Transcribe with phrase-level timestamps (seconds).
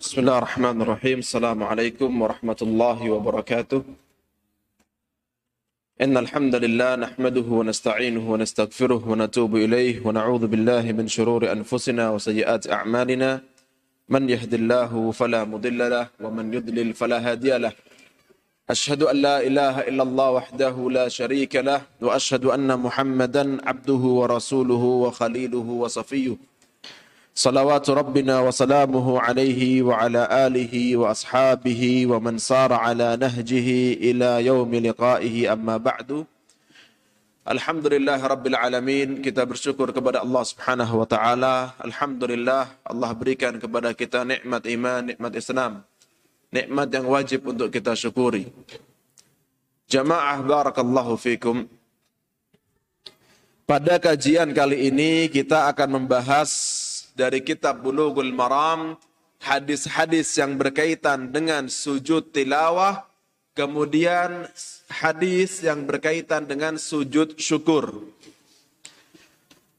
[0.00, 3.82] بسم الله الرحمن الرحيم السلام عليكم ورحمة الله وبركاته
[6.00, 13.30] إن الحمد لله نحمده ونستعينه ونستغفره ونتوب إليه ونعوذ بالله من شرور أنفسنا وسيئات أعمالنا
[14.08, 17.72] من يهد الله فلا مضل له ومن يضلل فلا هادي له
[18.70, 24.84] أشهد أن لا إله إلا الله وحده لا شريك له وأشهد أن محمدا عبده ورسوله
[25.04, 26.36] وخليله وصفيه
[27.34, 33.98] Salawatu Rabbina wa salamuhu alaihi wa ala alihi wa ashabihi wa man sara ala nahjihi
[34.14, 36.22] ila yaumi liqaihi amma ba'du.
[37.44, 41.54] Alhamdulillah Rabbil Alamin Kita bersyukur kepada Allah Subhanahu Wa Taala.
[41.76, 45.84] Alhamdulillah Allah berikan kepada kita nikmat iman, nikmat Islam
[46.48, 48.48] Nikmat yang wajib untuk kita syukuri
[49.92, 51.68] Jamaah Barakallahu Fikum
[53.68, 56.48] Pada kajian kali ini kita akan membahas
[57.14, 58.98] dari kitab Bulughul Maram
[59.38, 63.06] hadis-hadis yang berkaitan dengan sujud tilawah
[63.54, 64.50] kemudian
[64.90, 68.02] hadis yang berkaitan dengan sujud syukur.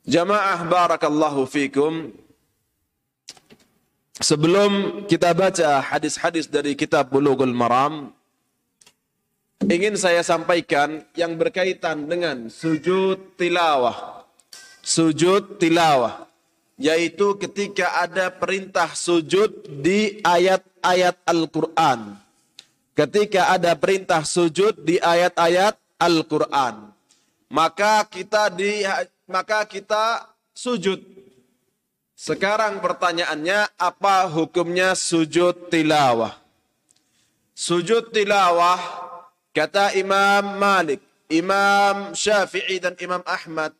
[0.07, 2.15] Jamaah barakallahu fikum.
[4.15, 8.15] Sebelum kita baca hadis-hadis dari kitab Bulughul Maram,
[9.59, 14.23] ingin saya sampaikan yang berkaitan dengan sujud tilawah.
[14.79, 16.25] Sujud tilawah
[16.75, 22.19] yaitu ketika ada perintah sujud di ayat-ayat Al-Qur'an.
[22.95, 26.95] Ketika ada perintah sujud di ayat-ayat Al-Qur'an,
[27.51, 28.87] maka kita di
[29.27, 31.03] maka kita sujud.
[32.15, 36.39] Sekarang pertanyaannya apa hukumnya sujud tilawah?
[37.51, 38.79] Sujud tilawah
[39.51, 43.75] kata Imam Malik, Imam Syafi'i dan Imam Ahmad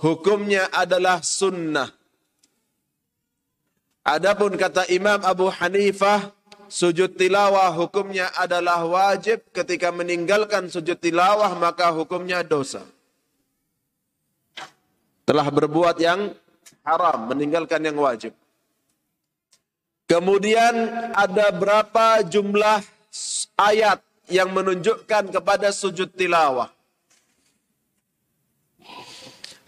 [0.00, 1.92] hukumnya adalah sunnah.
[4.00, 6.32] Adapun kata Imam Abu Hanifah,
[6.66, 12.82] sujud tilawah hukumnya adalah wajib ketika meninggalkan sujud tilawah maka hukumnya dosa.
[15.28, 16.34] Telah berbuat yang
[16.82, 18.34] haram, meninggalkan yang wajib.
[20.10, 20.74] Kemudian
[21.14, 22.82] ada berapa jumlah
[23.54, 26.79] ayat yang menunjukkan kepada sujud tilawah.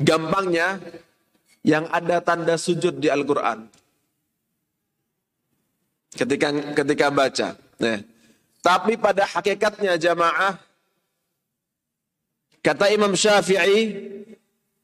[0.02, 0.82] Gampangnya,
[1.62, 3.70] yang ada tanda sujud di Al-Quran.
[6.12, 7.48] Ketika ketika baca.
[7.80, 7.98] Nah,
[8.60, 10.60] tapi pada hakikatnya jamaah,
[12.60, 13.96] kata Imam Syafi'i,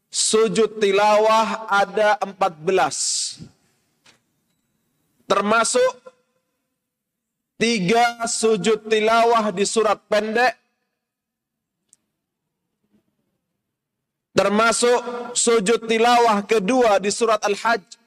[0.08, 3.44] sujud tilawah ada 14.
[5.28, 5.92] Termasuk
[7.60, 10.56] tiga sujud tilawah di surat pendek
[14.38, 15.02] termasuk
[15.34, 17.98] sujud tilawah kedua di surat Al-Hajj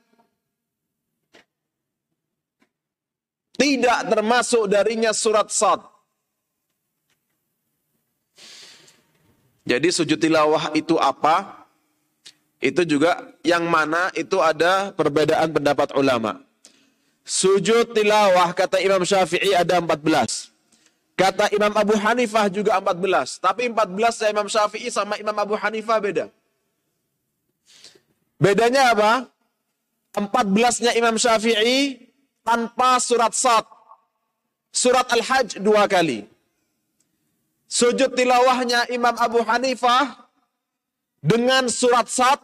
[3.59, 5.83] tidak termasuk darinya surat Sad.
[9.67, 11.67] Jadi sujud tilawah itu apa?
[12.57, 16.41] Itu juga yang mana itu ada perbedaan pendapat ulama.
[17.21, 20.50] Sujud tilawah kata Imam Syafi'i ada 14.
[21.21, 23.37] Kata Imam Abu Hanifah juga 14.
[23.37, 26.25] Tapi 14 Imam Syafi'i sama Imam Abu Hanifah beda.
[28.41, 29.29] Bedanya apa?
[30.17, 32.09] 14-nya Imam Syafi'i
[32.41, 33.69] tanpa surat Sad.
[34.73, 36.25] Surat Al-Hajj dua kali.
[37.69, 40.25] Sujud tilawahnya Imam Abu Hanifah
[41.21, 42.41] dengan surat Sad.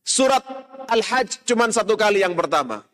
[0.00, 0.40] Surat
[0.88, 2.88] Al-Hajj cuma satu kali yang pertama.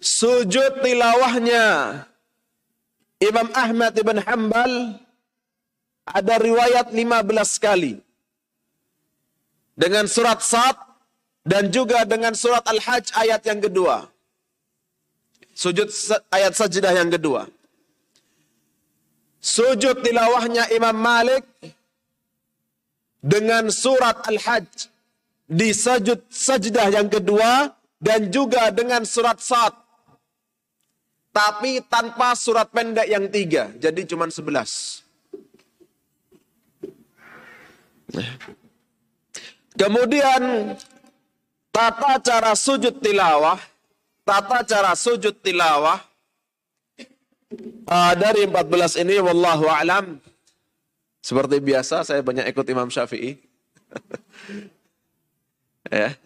[0.00, 1.66] Sujud tilawahnya
[3.20, 4.96] Imam Ahmad ibn Hanbal
[6.08, 6.96] ada riwayat 15
[7.60, 8.00] kali
[9.76, 10.76] dengan surat Sad
[11.44, 14.08] dan juga dengan surat Al-Hajj ayat yang kedua.
[15.56, 15.88] Sujud
[16.32, 17.48] ayat sajdah yang kedua.
[19.40, 21.44] Sujud tilawahnya Imam Malik
[23.20, 24.88] dengan surat Al-Hajj
[25.48, 29.79] di sujud sajdah yang kedua dan juga dengan surat Sad
[31.30, 35.02] tapi tanpa surat pendek yang tiga, jadi cuma sebelas.
[39.78, 40.74] Kemudian
[41.70, 43.58] tata cara sujud tilawah,
[44.26, 46.02] tata cara sujud tilawah
[47.86, 50.18] uh, dari 14 ini wallahu alam
[51.20, 53.36] seperti biasa saya banyak ikut Imam Syafi'i.
[55.92, 56.16] ya.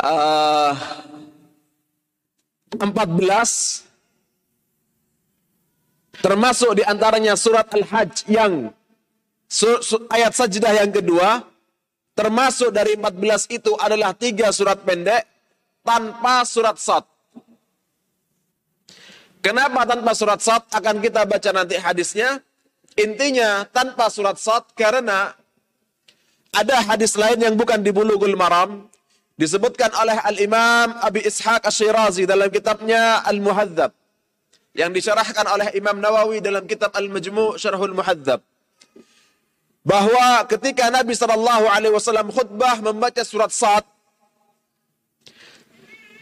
[0.00, 0.72] Uh,
[2.74, 3.90] 14
[6.20, 8.70] termasuk di antaranya surat Al-Hajj yang
[9.50, 11.42] su, su, ayat sajdah yang kedua
[12.14, 15.24] termasuk dari 14 itu adalah tiga surat pendek
[15.80, 17.04] tanpa surat sad.
[19.40, 20.68] Kenapa tanpa surat sad?
[20.68, 22.44] Akan kita baca nanti hadisnya.
[22.98, 25.32] Intinya tanpa surat sad karena
[26.52, 28.89] ada hadis lain yang bukan di Bulughul Maram
[29.40, 33.88] disebutkan oleh Al-Imam Abi Ishaq Asy-Syirazi dalam kitabnya Al-Muhadzab
[34.76, 38.44] yang disyarahkan oleh Imam Nawawi dalam kitab Al-Majmu' Syarhul Muhadzab
[39.80, 43.88] bahwa ketika Nabi Shallallahu alaihi wasallam khutbah membaca surat Sad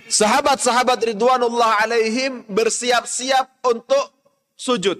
[0.06, 4.14] sahabat-sahabat ridwanullah alaihim bersiap-siap untuk
[4.54, 4.96] sujud.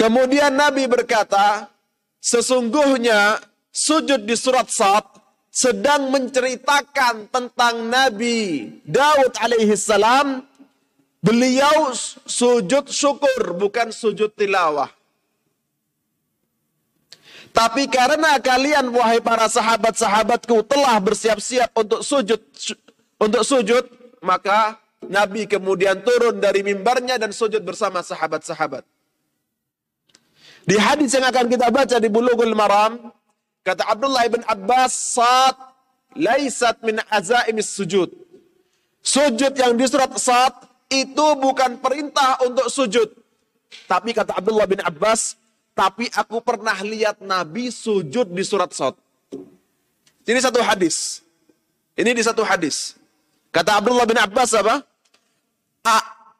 [0.00, 1.70] Kemudian Nabi berkata,
[2.18, 3.36] sesungguhnya
[3.70, 5.17] sujud di surat Sad
[5.48, 10.48] sedang menceritakan tentang Nabi Daud alaihi salam
[11.18, 11.90] Beliau
[12.30, 14.86] sujud syukur, bukan sujud tilawah.
[17.50, 22.38] Tapi karena kalian wahai para sahabat-sahabatku telah bersiap-siap untuk sujud
[23.18, 23.82] untuk sujud,
[24.22, 24.78] maka
[25.10, 28.86] Nabi kemudian turun dari mimbarnya dan sujud bersama sahabat-sahabat.
[30.70, 33.10] Di hadis yang akan kita baca di Bulughul Maram,
[33.62, 35.56] kata Abdullah bin Abbas, "Sat
[36.14, 38.10] laisat min azaimis sujud."
[39.02, 40.52] Sujud yang di surat Sat
[40.90, 43.08] itu bukan perintah untuk sujud.
[43.84, 45.36] Tapi kata Abdullah bin Abbas,
[45.76, 48.98] tapi aku pernah lihat Nabi sujud di surat Sot.
[50.26, 51.22] Ini satu hadis.
[51.94, 52.98] Ini di satu hadis.
[53.54, 54.82] Kata Abdullah bin Abbas apa?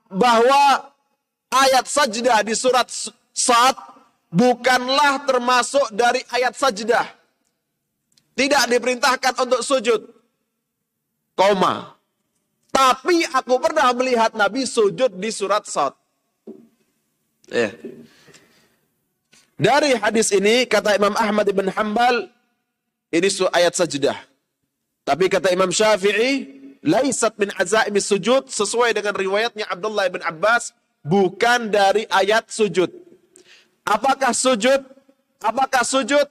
[0.09, 0.93] bahwa
[1.49, 2.89] ayat sajdah di surat
[3.33, 3.77] Sot
[4.33, 7.07] bukanlah termasuk dari ayat sajdah.
[8.39, 10.01] Tidak diperintahkan untuk sujud.
[11.35, 11.99] Koma.
[12.71, 15.99] Tapi aku pernah melihat Nabi sujud di surat Sot.
[17.51, 17.75] Ya.
[19.59, 22.31] Dari hadis ini kata Imam Ahmad bin Hambal
[23.11, 24.15] ini ayat sajdah.
[25.03, 26.47] Tapi kata Imam Syafi'i
[26.85, 33.08] laisat min azaimis sujud sesuai dengan riwayatnya Abdullah bin Abbas bukan dari ayat sujud.
[33.89, 34.85] Apakah sujud?
[35.41, 36.29] Apakah sujud?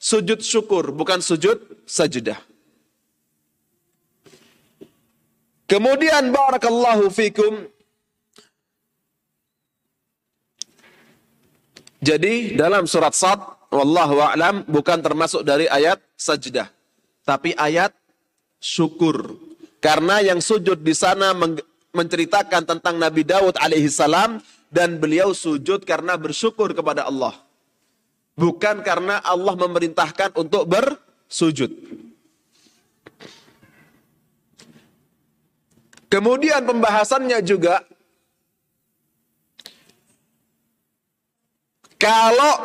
[0.00, 2.40] Sujud syukur bukan sujud sajdah.
[5.68, 7.68] Kemudian barakallahu fikum.
[12.02, 13.38] Jadi dalam surat Sad,
[13.70, 16.66] wallahu a'lam bukan termasuk dari ayat sajdah,
[17.22, 17.94] tapi ayat
[18.58, 19.38] syukur.
[19.78, 21.30] Karena yang sujud di sana
[21.94, 24.42] menceritakan tentang Nabi Daud alaihi salam
[24.72, 27.36] dan beliau sujud karena bersyukur kepada Allah.
[28.32, 31.68] Bukan karena Allah memerintahkan untuk bersujud.
[36.08, 37.84] Kemudian pembahasannya juga
[42.00, 42.56] kalau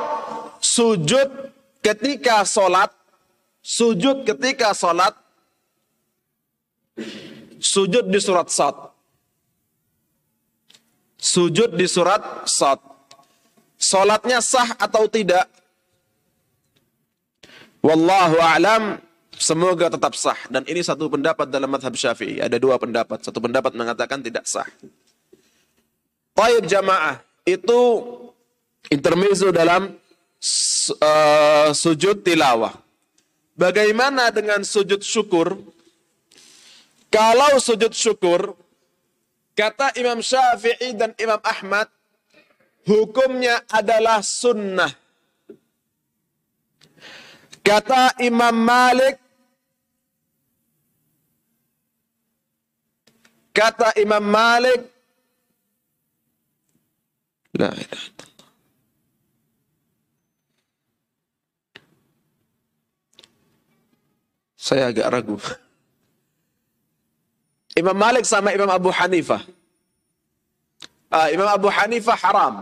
[0.64, 1.52] sujud
[1.84, 2.92] ketika sholat,
[3.60, 5.16] sujud ketika sholat,
[7.60, 8.87] sujud di surat Sad.
[11.18, 12.78] Sujud di surat Sad.
[13.78, 15.46] Sholatnya sah atau tidak?
[17.86, 18.98] Wallahu a'lam
[19.38, 20.38] semoga tetap sah.
[20.50, 22.42] Dan ini satu pendapat dalam madhab syafi'i.
[22.42, 23.22] Ada dua pendapat.
[23.22, 24.66] Satu pendapat mengatakan tidak sah.
[26.34, 27.22] Taib jamaah.
[27.46, 28.04] Itu
[28.90, 32.74] intermezzo dalam uh, sujud tilawah.
[33.58, 35.58] Bagaimana dengan sujud syukur?
[37.10, 38.54] Kalau sujud syukur,
[39.58, 41.90] kata Imam Syafi'i dan Imam Ahmad,
[42.86, 44.94] hukumnya adalah sunnah.
[47.66, 49.18] Kata Imam Malik,
[53.58, 54.86] Kata Imam Malik,
[57.58, 57.74] La
[64.54, 65.42] Saya agak ragu.
[67.78, 69.46] Imam Malik sama Imam Abu Hanifah.
[71.14, 72.54] Uh, Imam Abu Hanifah haram.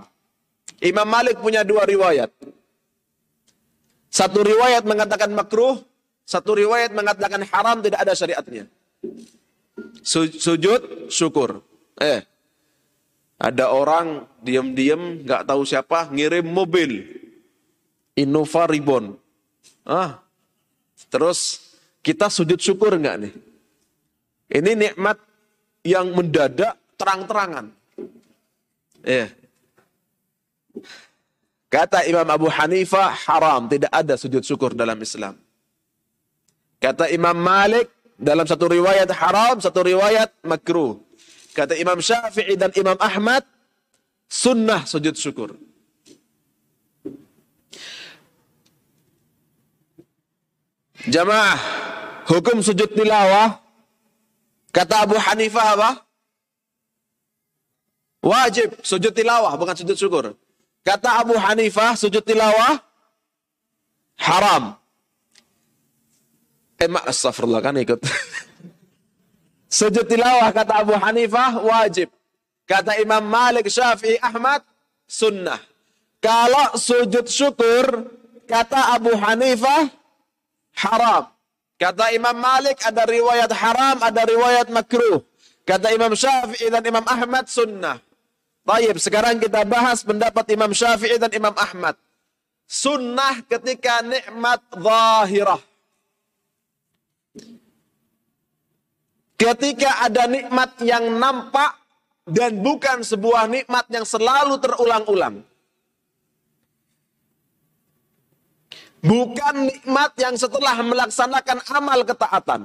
[0.83, 2.29] Imam Malik punya dua riwayat.
[4.11, 5.79] Satu riwayat mengatakan makruh,
[6.27, 8.67] satu riwayat mengatakan haram tidak ada syariatnya
[10.05, 11.65] sujud syukur.
[11.97, 12.21] Eh,
[13.41, 17.03] ada orang diam-diam nggak tahu siapa ngirim mobil
[18.15, 19.17] Innova Ribbon.
[19.83, 20.21] Ah,
[21.09, 21.59] terus
[22.05, 23.33] kita sujud syukur nggak nih?
[24.45, 25.17] Ini nikmat
[25.81, 27.65] yang mendadak terang-terangan.
[29.05, 29.29] Eh.
[31.69, 35.35] Kata Imam Abu Hanifah haram, tidak ada sujud syukur dalam Islam.
[36.77, 41.01] Kata Imam Malik dalam satu riwayat haram, satu riwayat makruh.
[41.57, 43.43] Kata Imam Syafi'i dan Imam Ahmad,
[44.29, 45.57] sunnah sujud syukur.
[51.05, 51.59] Jamaah,
[52.29, 53.64] hukum sujud tilawah
[54.75, 55.89] kata Abu Hanifah apa?
[58.19, 60.25] Wajib sujud tilawah bukan sujud syukur.
[60.83, 62.81] Kata Abu Hanifah sujud tilawah
[64.19, 64.75] haram.
[66.75, 68.01] Eh, mak, astagfirullah kan ikut.
[69.79, 72.11] sujud tilawah kata Abu Hanifah wajib.
[72.65, 74.65] Kata Imam Malik, Syafi'i, Ahmad
[75.05, 75.61] sunnah.
[76.17, 78.09] Kalau sujud syukur
[78.49, 79.85] kata Abu Hanifah
[80.81, 81.34] haram.
[81.75, 85.19] Kata Imam Malik ada riwayat haram, ada riwayat makruh.
[85.67, 87.99] Kata Imam Syafi'i dan Imam Ahmad sunnah.
[88.63, 91.99] Baik, sekarang kita bahas pendapat Imam Syafi'i dan Imam Ahmad.
[92.65, 95.61] Sunnah ketika nikmat zahirah.
[99.35, 101.75] Ketika ada nikmat yang nampak
[102.25, 105.43] dan bukan sebuah nikmat yang selalu terulang-ulang.
[109.05, 112.61] Bukan nikmat yang setelah melaksanakan amal ketaatan.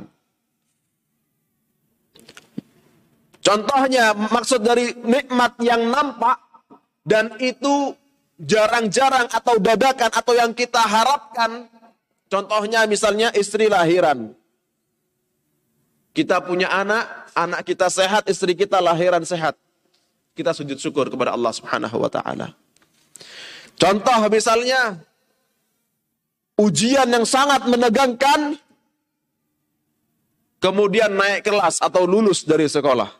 [3.40, 6.40] Contohnya maksud dari nikmat yang nampak
[7.04, 7.92] dan itu
[8.40, 11.68] jarang-jarang atau dadakan atau yang kita harapkan.
[12.32, 14.32] Contohnya misalnya istri lahiran.
[16.16, 19.56] Kita punya anak, anak kita sehat, istri kita lahiran sehat.
[20.32, 22.56] Kita sujud syukur kepada Allah Subhanahu wa taala.
[23.80, 25.00] Contoh misalnya
[26.58, 28.56] ujian yang sangat menegangkan
[30.60, 33.10] kemudian naik kelas atau lulus dari sekolah.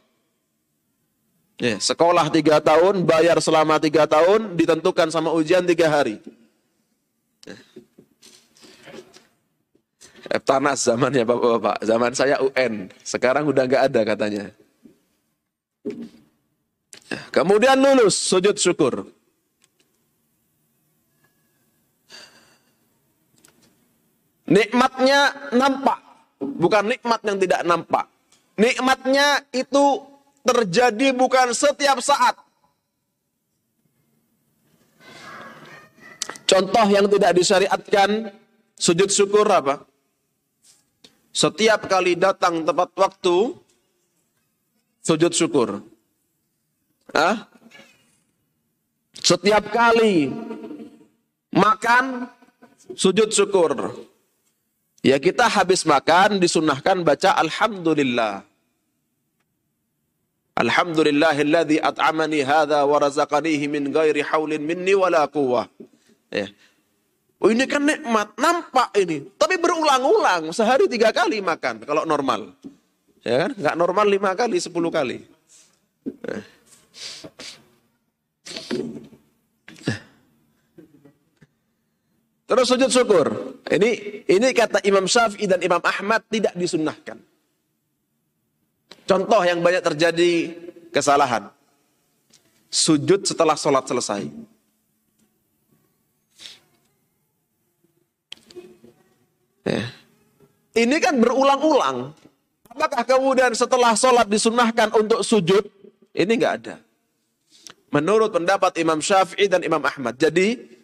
[1.60, 6.16] Ya, sekolah tiga tahun, bayar selama tiga tahun, ditentukan sama ujian tiga hari.
[10.30, 11.84] Eptanas zamannya bapak-bapak.
[11.84, 12.88] Zaman saya UN.
[13.02, 14.44] Sekarang udah nggak ada katanya.
[17.34, 19.10] Kemudian lulus, sujud syukur.
[24.50, 25.98] Nikmatnya nampak.
[26.42, 28.10] Bukan nikmat yang tidak nampak.
[28.58, 30.02] Nikmatnya itu
[30.42, 32.34] terjadi bukan setiap saat.
[36.50, 38.34] Contoh yang tidak disyariatkan
[38.74, 39.86] sujud syukur apa?
[41.30, 43.54] Setiap kali datang tepat waktu
[44.98, 45.78] sujud syukur.
[47.14, 47.46] Hah?
[49.14, 50.34] Setiap kali
[51.54, 52.26] makan
[52.98, 53.94] sujud syukur.
[55.00, 58.44] Ya kita habis makan disunahkan baca Alhamdulillah.
[60.60, 65.64] Alhamdulillahilladzi at'amani hadza wa razaqanihi min ghairi haulin minni wala quwwah.
[66.28, 66.52] Ya.
[67.40, 69.24] Oh ini kan nikmat, nampak ini.
[69.40, 72.52] Tapi berulang-ulang, sehari tiga kali makan kalau normal.
[73.24, 73.56] Ya kan?
[73.56, 75.24] Nggak normal lima kali, sepuluh kali.
[76.04, 76.44] Ya.
[82.50, 83.26] Terus sujud syukur.
[83.70, 83.90] Ini
[84.26, 87.22] ini kata Imam Syafi'i dan Imam Ahmad tidak disunnahkan.
[89.06, 90.50] Contoh yang banyak terjadi
[90.90, 91.46] kesalahan.
[92.66, 94.26] Sujud setelah sholat selesai.
[99.62, 99.86] Ya.
[100.74, 102.10] Ini kan berulang-ulang.
[102.66, 105.70] Apakah kemudian setelah sholat disunahkan untuk sujud?
[106.10, 106.82] Ini nggak ada.
[107.94, 110.18] Menurut pendapat Imam Syafi'i dan Imam Ahmad.
[110.18, 110.79] Jadi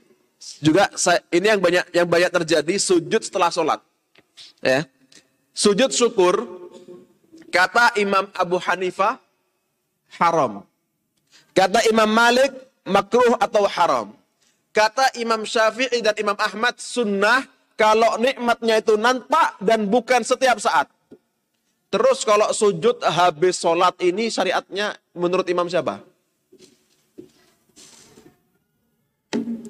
[0.60, 0.92] juga
[1.32, 3.80] ini yang banyak yang banyak terjadi sujud setelah sholat.
[4.60, 4.84] Ya.
[5.56, 6.66] Sujud syukur
[7.56, 9.16] Kata Imam Abu Hanifah,
[10.20, 10.60] haram.
[11.56, 12.52] Kata Imam Malik,
[12.84, 14.12] makruh atau haram.
[14.76, 17.48] Kata Imam Syafi'i dan Imam Ahmad, sunnah
[17.80, 20.90] kalau nikmatnya itu nampak dan bukan setiap saat.
[21.88, 26.04] Terus kalau sujud habis sholat ini syariatnya menurut Imam siapa?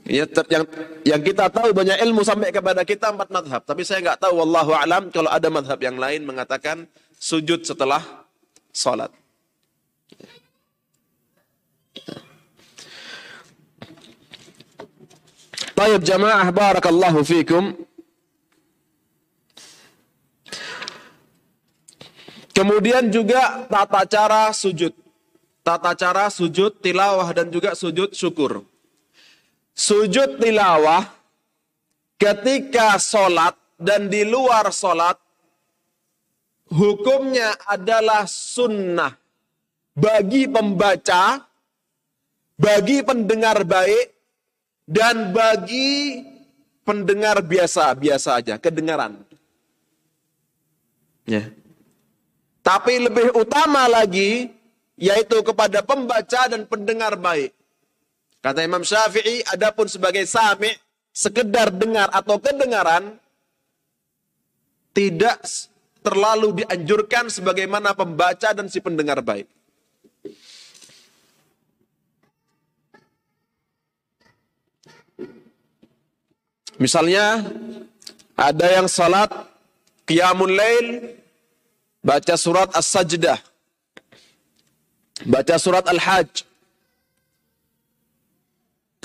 [0.07, 0.65] Ya, ter, yang
[1.03, 3.63] yang kita tahu banyak ilmu sampai kepada kita empat madhab.
[3.67, 6.87] Tapi saya nggak tahu, wallahu alam kalau ada madhab yang lain mengatakan
[7.19, 7.99] sujud setelah
[8.71, 9.11] salat.
[15.75, 17.75] Baik jamaah barakallahu fikum.
[22.55, 24.95] Kemudian juga tata cara sujud.
[25.67, 28.76] Tata cara sujud tilawah dan juga sujud syukur.
[29.77, 31.05] Sujud tilawah
[32.17, 35.21] ketika sholat dan di luar sholat
[36.73, 39.13] hukumnya adalah sunnah
[39.97, 41.45] bagi pembaca,
[42.57, 44.17] bagi pendengar baik,
[44.85, 46.21] dan bagi
[46.85, 49.17] pendengar biasa-biasa aja, kedengaran.
[51.25, 51.49] Ya.
[52.61, 54.53] Tapi lebih utama lagi,
[55.01, 57.56] yaitu kepada pembaca dan pendengar baik.
[58.41, 60.71] Kata Imam Syafi'i, adapun sebagai sami,
[61.11, 63.19] sekedar dengar atau kedengaran,
[64.95, 65.43] tidak
[66.07, 69.51] terlalu dianjurkan sebagaimana pembaca dan si pendengar baik.
[76.79, 77.43] Misalnya
[78.39, 79.33] ada yang salat
[80.07, 81.19] qiyamul lail
[82.05, 83.43] baca surat As-Sajdah.
[85.27, 86.46] Baca surat Al-Hajj.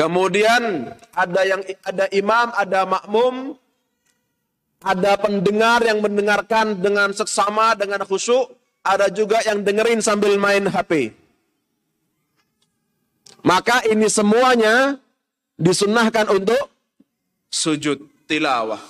[0.02, 3.54] Kemudian ada yang ada imam, ada makmum,
[4.82, 8.50] ada pendengar yang mendengarkan dengan seksama, dengan khusyuk,
[8.82, 11.14] ada juga yang dengerin sambil main HP.
[13.46, 14.98] Maka ini semuanya
[15.62, 16.66] disunahkan untuk
[17.54, 18.82] sujud tilawah.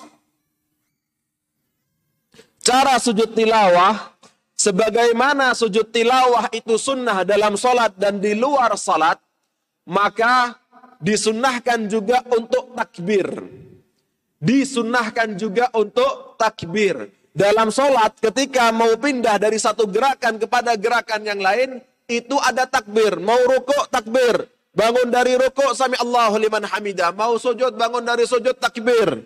[2.64, 4.16] Cara sujud tilawah,
[4.56, 9.20] sebagaimana sujud tilawah itu sunnah dalam solat dan di luar solat,
[9.84, 10.61] maka
[11.02, 13.28] disunahkan juga untuk takbir.
[14.42, 17.10] Disunahkan juga untuk takbir.
[17.32, 23.18] Dalam solat ketika mau pindah dari satu gerakan kepada gerakan yang lain, itu ada takbir.
[23.18, 24.50] Mau rukuk, takbir.
[24.72, 27.12] Bangun dari rukuk sami Allahu liman hamidah.
[27.12, 29.24] Mau sujud bangun dari sujud takbir.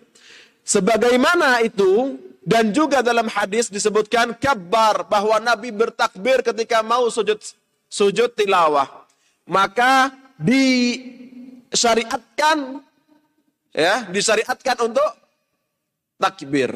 [0.66, 7.42] Sebagaimana itu dan juga dalam hadis disebutkan kabar bahwa Nabi bertakbir ketika mau sujud
[7.90, 8.90] sujud tilawah.
[9.46, 10.14] Maka
[11.76, 12.80] disyariatkan
[13.76, 15.12] ya, disyariatkan untuk
[16.16, 16.72] takbir.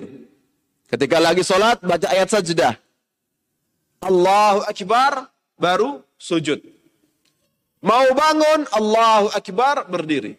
[0.91, 2.75] Ketika lagi sholat baca ayat sajdah.
[4.03, 6.59] Allahu Akbar baru sujud.
[7.79, 10.35] Mau bangun, Allahu Akbar, berdiri.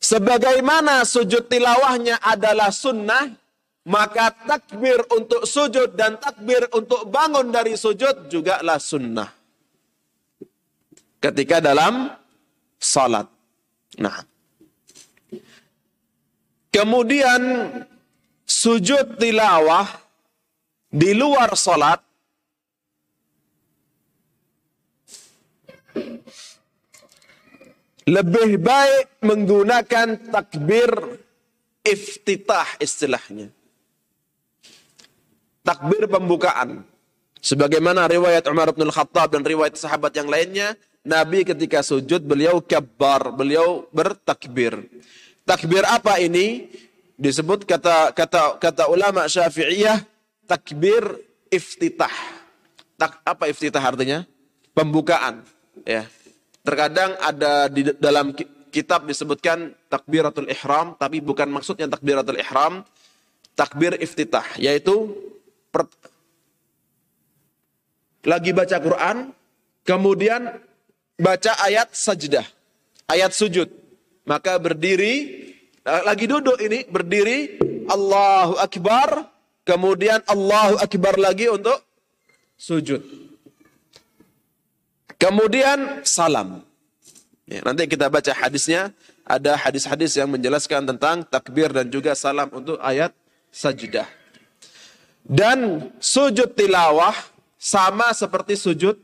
[0.00, 3.32] Sebagaimana sujud tilawahnya adalah sunnah,
[3.84, 9.28] maka takbir untuk sujud dan takbir untuk bangun dari sujud juga lah sunnah.
[11.20, 12.12] Ketika dalam
[12.80, 13.28] salat.
[13.98, 14.24] Nah.
[16.70, 17.42] Kemudian
[18.44, 19.88] sujud tilawah
[20.92, 22.04] di luar salat
[28.06, 30.90] lebih baik menggunakan takbir
[31.82, 33.50] iftitah istilahnya.
[35.66, 36.86] Takbir pembukaan.
[37.42, 43.30] Sebagaimana riwayat Umar bin Khattab dan riwayat sahabat yang lainnya, Nabi ketika sujud beliau kabar,
[43.30, 44.90] beliau bertakbir.
[45.46, 46.66] Takbir apa ini?
[47.14, 50.02] Disebut kata kata kata ulama Syafi'iyah
[50.50, 52.10] takbir iftitah.
[52.98, 54.26] Tak apa iftitah artinya?
[54.74, 55.46] Pembukaan,
[55.86, 56.04] ya.
[56.66, 58.34] Terkadang ada di dalam
[58.74, 62.84] kitab disebutkan takbiratul ihram, tapi bukan maksudnya takbiratul ihram,
[63.56, 65.14] takbir iftitah, yaitu
[68.26, 69.16] lagi baca Quran,
[69.86, 70.65] kemudian
[71.16, 72.44] baca ayat sajdah,
[73.08, 73.68] ayat sujud.
[74.28, 75.14] Maka berdiri,
[75.82, 77.56] eh, lagi duduk ini, berdiri,
[77.88, 79.30] Allahu Akbar,
[79.64, 81.78] kemudian Allahu Akbar lagi untuk
[82.58, 83.00] sujud.
[85.16, 86.60] Kemudian salam.
[87.48, 88.92] Ya, nanti kita baca hadisnya.
[89.26, 93.10] Ada hadis-hadis yang menjelaskan tentang takbir dan juga salam untuk ayat
[93.50, 94.06] sajdah.
[95.26, 97.14] Dan sujud tilawah
[97.58, 98.94] sama seperti sujud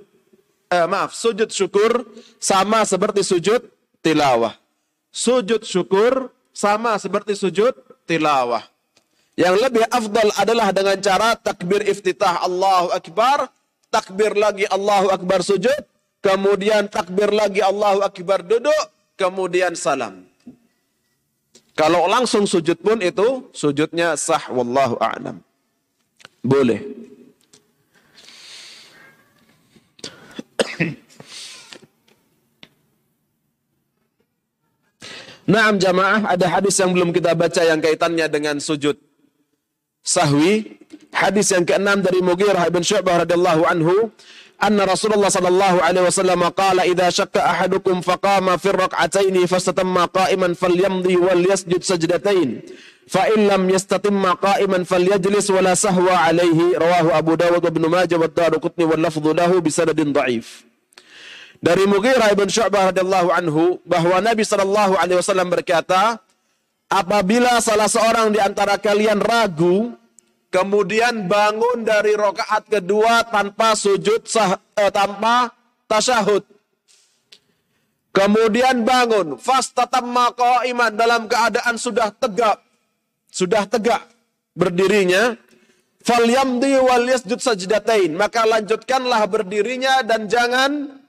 [0.73, 2.09] eh, maaf, sujud syukur
[2.41, 3.61] sama seperti sujud
[4.01, 4.57] tilawah.
[5.13, 7.77] Sujud syukur sama seperti sujud
[8.09, 8.65] tilawah.
[9.37, 13.49] Yang lebih afdal adalah dengan cara takbir iftitah Allahu Akbar,
[13.89, 15.77] takbir lagi Allahu Akbar sujud,
[16.21, 18.85] kemudian takbir lagi Allahu Akbar duduk,
[19.17, 20.29] kemudian salam.
[21.73, 25.41] Kalau langsung sujud pun itu sujudnya sah wallahu a'lam.
[26.45, 27.02] Boleh.
[35.53, 38.97] Naam jamaah, ada hadis yang belum kita baca yang kaitannya dengan sujud
[40.01, 40.81] sahwi.
[41.13, 44.09] Hadis yang keenam dari Mughirah bin Syu'bah radhiyallahu anhu,
[44.57, 51.21] anna Rasulullah sallallahu alaihi wasallam qala idza syakka ahadukum faqama fi raq'ataini fastatamma qa'iman falyamdi
[51.21, 52.65] wal yasjud sajdatain.
[53.05, 58.17] Fa in lam yastatimma qa'iman falyajlis wala sahwa alaihi rawahu Abu Dawud wa Ibnu Majah
[58.17, 60.65] wa Daruqutni wal lafdhu lahu bi sanadin dha'if
[61.63, 66.19] dari Mughirah ibn Syu'bah radhiyallahu anhu bahwa Nabi sallallahu alaihi wasallam berkata
[66.91, 69.95] apabila salah seorang di antara kalian ragu
[70.51, 75.55] kemudian bangun dari rokaat kedua tanpa sujud sah, eh, tanpa
[75.89, 76.45] tasyahud.
[78.13, 80.37] Kemudian bangun, fastatamma
[80.69, 82.61] iman dalam keadaan sudah tegak,
[83.33, 84.05] sudah tegak
[84.53, 85.33] berdirinya.
[86.05, 88.13] Falyamdi wal yasjud sajdatain.
[88.13, 91.01] Maka lanjutkanlah berdirinya dan jangan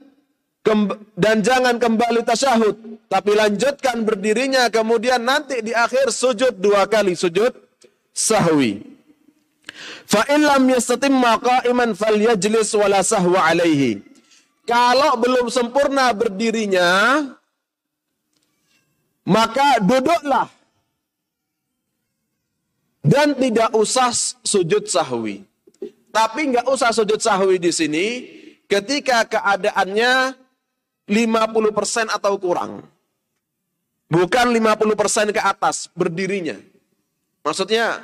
[1.20, 7.52] dan jangan kembali tasyahud, tapi lanjutkan berdirinya kemudian nanti di akhir sujud dua kali sujud
[8.16, 8.80] sahwi.
[10.08, 14.00] Fa in lam yastatimma qa'iman falyajlis wala sahwa alaihi.
[14.64, 17.20] Kalau belum sempurna berdirinya,
[19.28, 20.48] maka duduklah.
[23.04, 24.16] Dan tidak usah
[24.48, 25.44] sujud sahwi.
[26.08, 28.08] Tapi nggak usah sujud sahwi di sini
[28.72, 30.40] ketika keadaannya
[31.08, 32.84] 50% atau kurang.
[34.08, 36.60] Bukan 50% ke atas berdirinya.
[37.44, 38.00] Maksudnya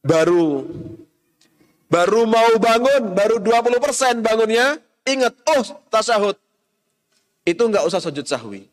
[0.00, 0.64] baru
[1.90, 4.78] baru mau bangun, baru 20% bangunnya,
[5.08, 6.36] ingat, oh tasyahud.
[7.42, 8.68] Itu nggak usah sujud sahwi.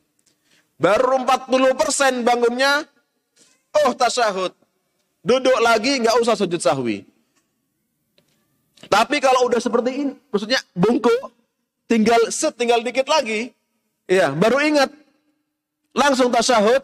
[0.76, 2.84] Baru 40% bangunnya,
[3.84, 4.52] oh tasyahud.
[5.26, 7.08] Duduk lagi nggak usah sujud sahwi.
[8.86, 11.34] Tapi kalau udah seperti ini, maksudnya bungkuk,
[11.86, 13.54] tinggal setinggal dikit lagi,
[14.06, 14.90] ya baru ingat,
[15.96, 16.82] langsung tasyahud,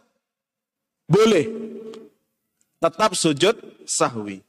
[1.10, 1.46] boleh.
[2.82, 4.42] Tetap sujud sahwi.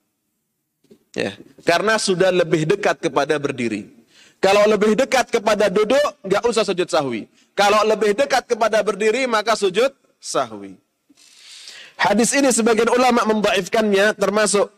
[1.12, 1.36] Ya,
[1.68, 3.92] karena sudah lebih dekat kepada berdiri.
[4.40, 7.28] Kalau lebih dekat kepada duduk, nggak usah sujud sahwi.
[7.52, 10.80] Kalau lebih dekat kepada berdiri, maka sujud sahwi.
[12.00, 14.72] Hadis ini sebagian ulama membaifkannya, termasuk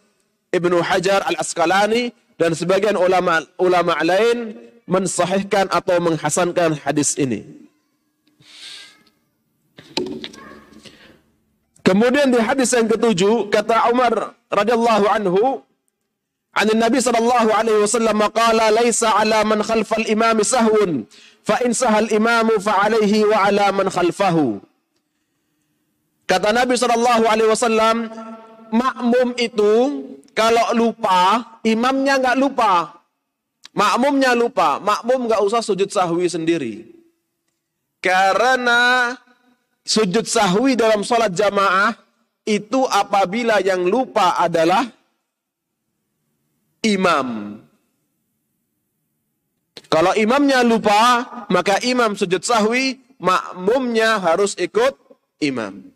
[0.50, 4.58] Ibnu Hajar al-Asqalani dan sebagian ulama ulama lain
[4.89, 7.45] mensahihkan atau menghasankan hadis ini.
[11.85, 15.41] Kemudian di hadis yang ketujuh kata Umar radhiyallahu anhu
[16.49, 21.05] عن النبي صلى الله عليه وسلم قال ليس على من خلف الإمام سهو
[21.45, 24.37] فإن سهى الإمام فعليه وعلى من خلفه
[26.29, 28.05] Kata Nabi Shallallahu Alaihi Wasallam,
[28.69, 29.73] makmum itu
[30.37, 33.01] kalau lupa, imamnya nggak lupa,
[33.74, 36.88] makmumnya lupa, makmum nggak usah sujud sahwi sendiri,
[38.00, 39.12] karena
[39.84, 41.92] sujud sahwi dalam sholat jamaah
[42.48, 44.88] itu apabila yang lupa adalah
[46.84, 47.60] imam.
[49.88, 51.22] Kalau imamnya lupa,
[51.54, 54.98] maka imam sujud sahwi, makmumnya harus ikut
[55.38, 55.93] imam.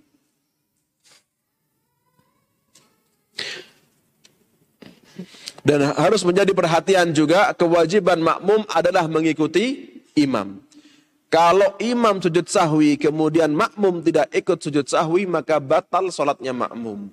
[5.69, 10.65] Dan harus menjadi perhatian juga kewajiban makmum adalah mengikuti imam.
[11.29, 17.13] Kalau imam sujud sahwi kemudian makmum tidak ikut sujud sahwi maka batal sholatnya makmum.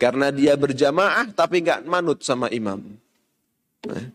[0.00, 2.80] Karena dia berjamaah tapi nggak manut sama imam.
[3.84, 4.08] Nah.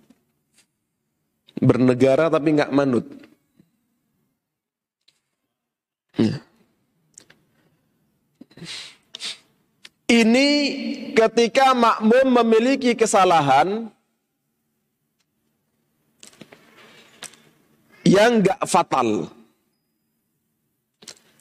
[1.61, 3.05] Bernegara tapi nggak manut.
[6.17, 6.41] Ya.
[10.11, 10.47] Ini
[11.15, 13.87] ketika makmum memiliki kesalahan
[18.03, 19.31] yang gak fatal.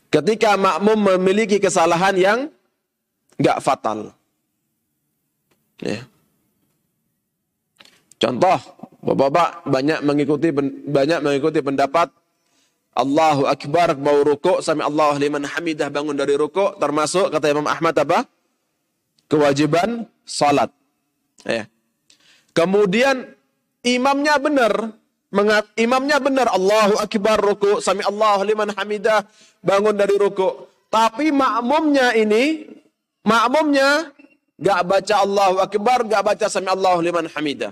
[0.07, 2.39] Ketika makmum memiliki kesalahan yang
[3.43, 4.15] gak fatal.
[5.83, 6.07] Ya.
[8.23, 8.59] Contoh,
[9.03, 10.55] bapak-bapak banyak mengikuti
[10.87, 12.13] banyak mengikuti pendapat
[12.95, 17.99] Allahu Akbar mau rukuk sampai Allah liman hamidah bangun dari rukuk termasuk kata Imam Ahmad
[17.99, 18.29] apa?
[19.31, 20.69] Kewajiban salat.
[21.47, 21.71] Ya.
[22.51, 23.31] Kemudian
[23.87, 24.93] imamnya benar,
[25.31, 29.23] mengat, imamnya benar Allahu akbar ruku, sami Allahu liman hamidah,
[29.63, 30.67] bangun dari ruku.
[30.91, 32.67] Tapi makmumnya ini,
[33.23, 34.11] makmumnya
[34.59, 37.71] gak baca Allahu akbar, gak baca sami Allahu liman hamidah.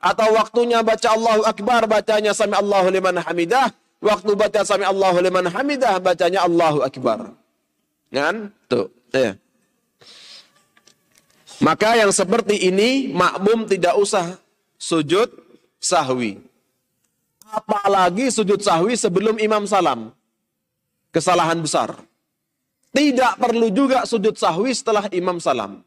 [0.00, 3.68] Atau waktunya baca Allahu akbar, bacanya sami Allahu liman hamidah.
[4.00, 7.32] Waktu baca sami Allahu liman hamidah, bacanya Allahu akbar.
[8.12, 8.52] Kan?
[8.68, 9.36] Tuh, ya.
[11.62, 14.38] Maka yang seperti ini makmum tidak usah
[14.80, 15.30] sujud
[15.78, 16.42] sahwi.
[17.46, 20.10] Apalagi sujud sahwi sebelum imam salam.
[21.14, 21.94] Kesalahan besar.
[22.90, 25.82] Tidak perlu juga sujud sahwi setelah imam salam.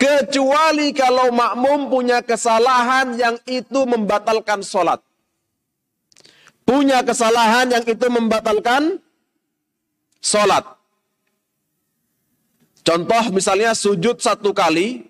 [0.00, 5.00] Kecuali kalau makmum punya kesalahan yang itu membatalkan sholat.
[6.64, 8.96] Punya kesalahan yang itu membatalkan
[10.20, 10.64] sholat.
[12.80, 15.04] Contoh misalnya sujud satu kali,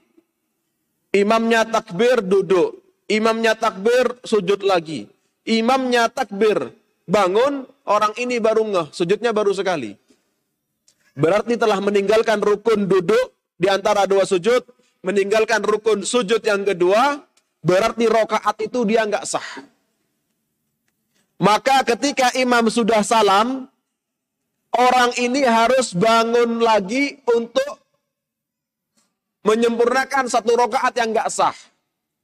[1.15, 5.07] imamnya takbir duduk, imamnya takbir sujud lagi,
[5.47, 6.75] imamnya takbir
[7.07, 9.95] bangun, orang ini baru ngeh, sujudnya baru sekali.
[11.15, 14.63] Berarti telah meninggalkan rukun duduk di antara dua sujud,
[15.03, 17.23] meninggalkan rukun sujud yang kedua,
[17.63, 19.49] berarti rokaat itu dia nggak sah.
[21.41, 23.65] Maka ketika imam sudah salam,
[24.75, 27.81] orang ini harus bangun lagi untuk
[29.43, 31.57] menyempurnakan satu rokaat yang gak sah.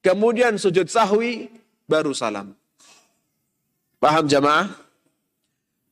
[0.04, 1.50] Kemudian sujud sahwi,
[1.88, 2.54] baru salam.
[3.98, 4.70] Paham jamaah?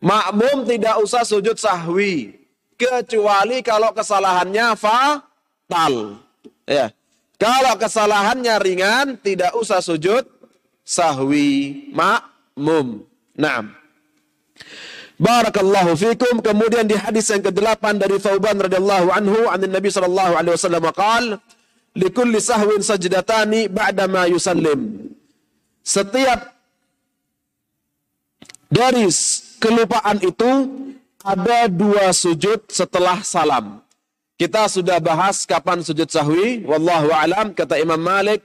[0.05, 2.37] Makmum tidak usah sujud sahwi
[2.77, 6.21] kecuali kalau kesalahannya fatal.
[6.69, 6.93] Ya.
[7.41, 10.29] Kalau kesalahannya ringan tidak usah sujud
[10.85, 13.03] sahwi makmum.
[13.35, 13.75] Naam.
[15.19, 16.43] Barakallahu fikum.
[16.43, 21.25] Kemudian di hadis yang ke-8 dari Thauban radhiyallahu anhu an Nabi sallallahu alaihi wasallam qaal
[21.95, 25.11] likulli sahwin sajdatani ba'da ma yusallim.
[25.87, 26.51] Setiap
[28.67, 29.07] dari
[29.63, 30.51] kelupaan itu
[31.23, 33.81] ada dua sujud setelah salam.
[34.35, 36.67] Kita sudah bahas kapan sujud sahwi.
[36.67, 38.43] Wallahu alam kata Imam Malik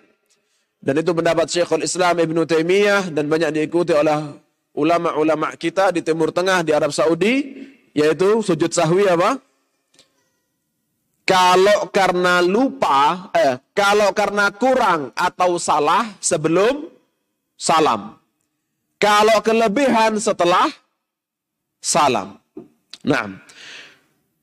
[0.79, 4.37] dan itu pendapat Syekhul Islam Ibn Taimiyah dan banyak diikuti oleh
[4.79, 9.35] ulama-ulama kita di Timur Tengah di Arab Saudi yaitu sujud sahwi apa?
[11.27, 16.89] Kalau karena lupa, eh, kalau karena kurang atau salah sebelum
[17.53, 18.17] salam.
[18.97, 20.73] Kalau kelebihan setelah
[21.77, 22.41] salam.
[23.05, 23.37] Nah,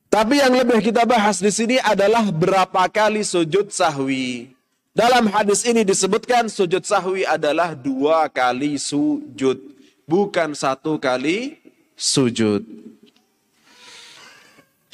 [0.06, 4.54] tapi yang lebih kita bahas di sini adalah berapa kali sujud sahwi.
[4.96, 9.60] Dalam hadis ini disebutkan sujud sahwi adalah dua kali sujud,
[10.06, 11.58] bukan satu kali
[11.98, 12.62] sujud.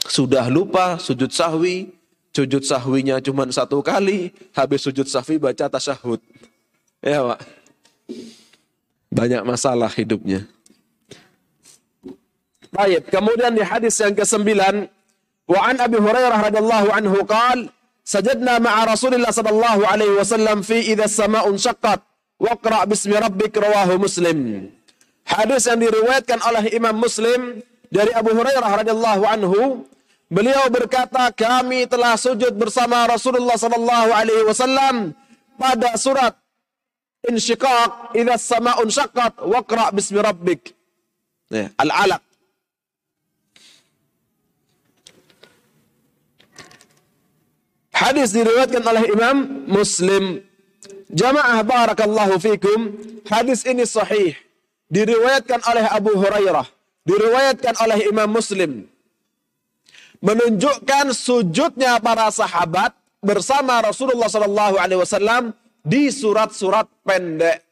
[0.03, 1.95] Sudah lupa sujud sahwi,
[2.35, 6.19] sujud sahwinya cuma satu kali, habis sujud sahwi baca tasyahud.
[6.99, 7.41] Ya, Pak.
[9.13, 10.43] Banyak masalah hidupnya.
[12.73, 14.49] Baik, kemudian di hadis yang ke-9
[15.45, 17.69] wa an Abi Hurairah radhiyallahu anhu qaal
[18.01, 22.01] sajadna ma'a Rasulillah sallallahu alaihi wasallam fi idza as-sama'u syaqqat
[22.41, 24.73] waqra bismi rabbik rawahu Muslim.
[25.23, 29.61] Hadis yang diriwayatkan oleh Imam Muslim dari Abu Hurairah radhiyallahu anhu
[30.29, 35.17] beliau berkata kami telah sujud bersama Rasulullah sallallahu alaihi wasallam
[35.57, 36.35] pada surat
[37.23, 40.75] Insyiqaq idza as-sama'u syaqqat waqra bismi rabbik.
[41.55, 42.19] Ya, Al-Alaq
[48.03, 49.37] Hadis diriwayatkan oleh Imam
[49.71, 50.43] Muslim.
[51.15, 52.99] Jamaah barakallahu fikum.
[53.31, 54.35] Hadis ini sahih.
[54.93, 56.69] Diriwayatkan oleh Abu Hurairah.
[57.09, 58.85] Diriwayatkan oleh Imam Muslim.
[60.21, 62.93] Menunjukkan sujudnya para sahabat
[63.25, 67.65] bersama Rasulullah Sallallahu Alaihi Wasallam di surat-surat pendek.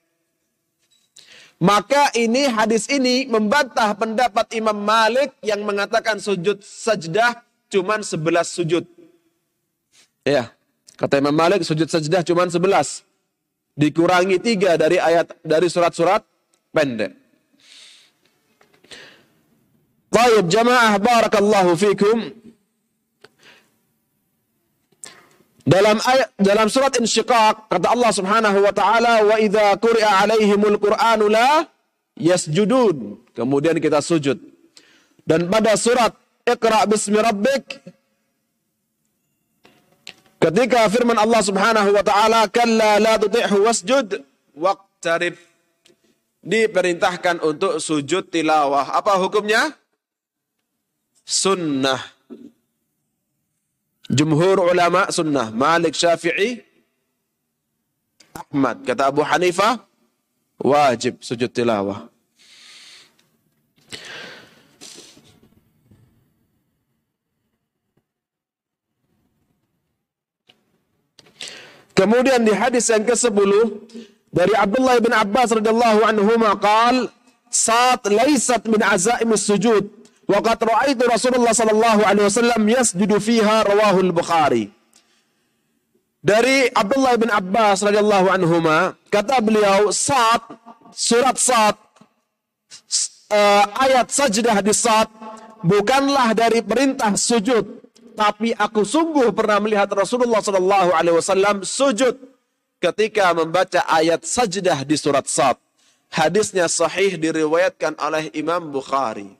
[1.60, 8.16] Maka ini hadis ini membantah pendapat Imam Malik yang mengatakan sujud sajdah cuman 11
[8.48, 8.88] sujud.
[10.24, 10.56] Ya,
[10.96, 13.04] kata Imam Malik sujud sajdah cuma 11.
[13.76, 16.24] Dikurangi tiga dari ayat dari surat-surat
[16.74, 17.12] pendek.
[20.10, 22.18] Baik, jamaah barakallahu fikum.
[25.62, 31.30] Dalam ayat dalam surat Insyiqaq kata Allah Subhanahu wa taala wa idza quri'a alaihimul qur'anu
[31.30, 31.62] la
[32.18, 33.22] yasjudun.
[33.38, 34.40] Kemudian kita sujud.
[35.22, 36.10] Dan pada surat
[36.42, 37.78] Iqra bismi rabbik
[40.40, 44.24] Ketika firman Allah Subhanahu wa taala, "Kalla la tuti'hu wasjud
[44.56, 45.36] waqtarib."
[46.40, 48.96] Diperintahkan untuk sujud tilawah.
[48.96, 49.76] Apa hukumnya?
[51.24, 52.00] Sunnah.
[54.10, 55.52] Jumhur ulama sunnah.
[55.52, 56.64] Malik Syafi'i,
[58.34, 58.82] Ahmad.
[58.82, 59.84] Kata Abu Hanifah,
[60.58, 62.10] wajib sujud tilawah.
[71.94, 73.52] Kemudian di hadis yang ke-10
[74.30, 77.10] dari Abdullah bin Abbas radhiyallahu anhu maqal
[77.50, 79.90] saat laysat min azaim sujud
[80.30, 84.70] wa qad ra'aitu Rasulullah sallallahu alaihi wasallam yasjudu fiha rawahu al-Bukhari.
[86.20, 88.62] Dari Abdullah bin Abbas radhiyallahu anhu
[89.10, 90.46] kata beliau saat
[90.94, 91.74] surat saat
[93.34, 95.08] uh, ayat sajdah di saat
[95.64, 97.80] bukanlah dari perintah sujud
[98.14, 102.20] tapi aku sungguh pernah melihat Rasulullah Shallallahu Alaihi Wasallam sujud
[102.80, 105.60] ketika membaca ayat sajdah di surat Sad.
[106.10, 109.38] Hadisnya sahih diriwayatkan oleh Imam Bukhari.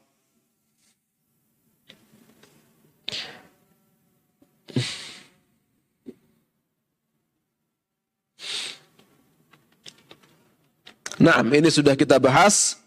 [11.21, 12.81] Nah, ini sudah kita bahas.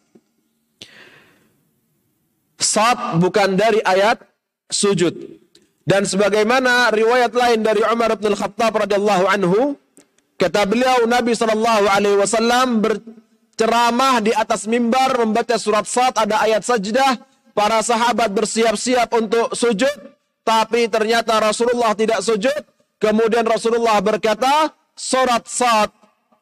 [2.58, 4.24] Sad bukan dari ayat
[4.72, 5.14] sujud.
[5.84, 9.76] Dan sebagaimana riwayat lain dari Umar bin Khattab radhiyallahu anhu,
[10.38, 17.22] kata beliau Nabi wasallam berceramah di atas mimbar membaca surat Sad ada ayat sajdah,
[17.54, 19.94] para sahabat bersiap-siap untuk sujud,
[20.42, 22.62] tapi ternyata Rasulullah tidak sujud.
[22.98, 25.92] Kemudian Rasulullah berkata, surat Sad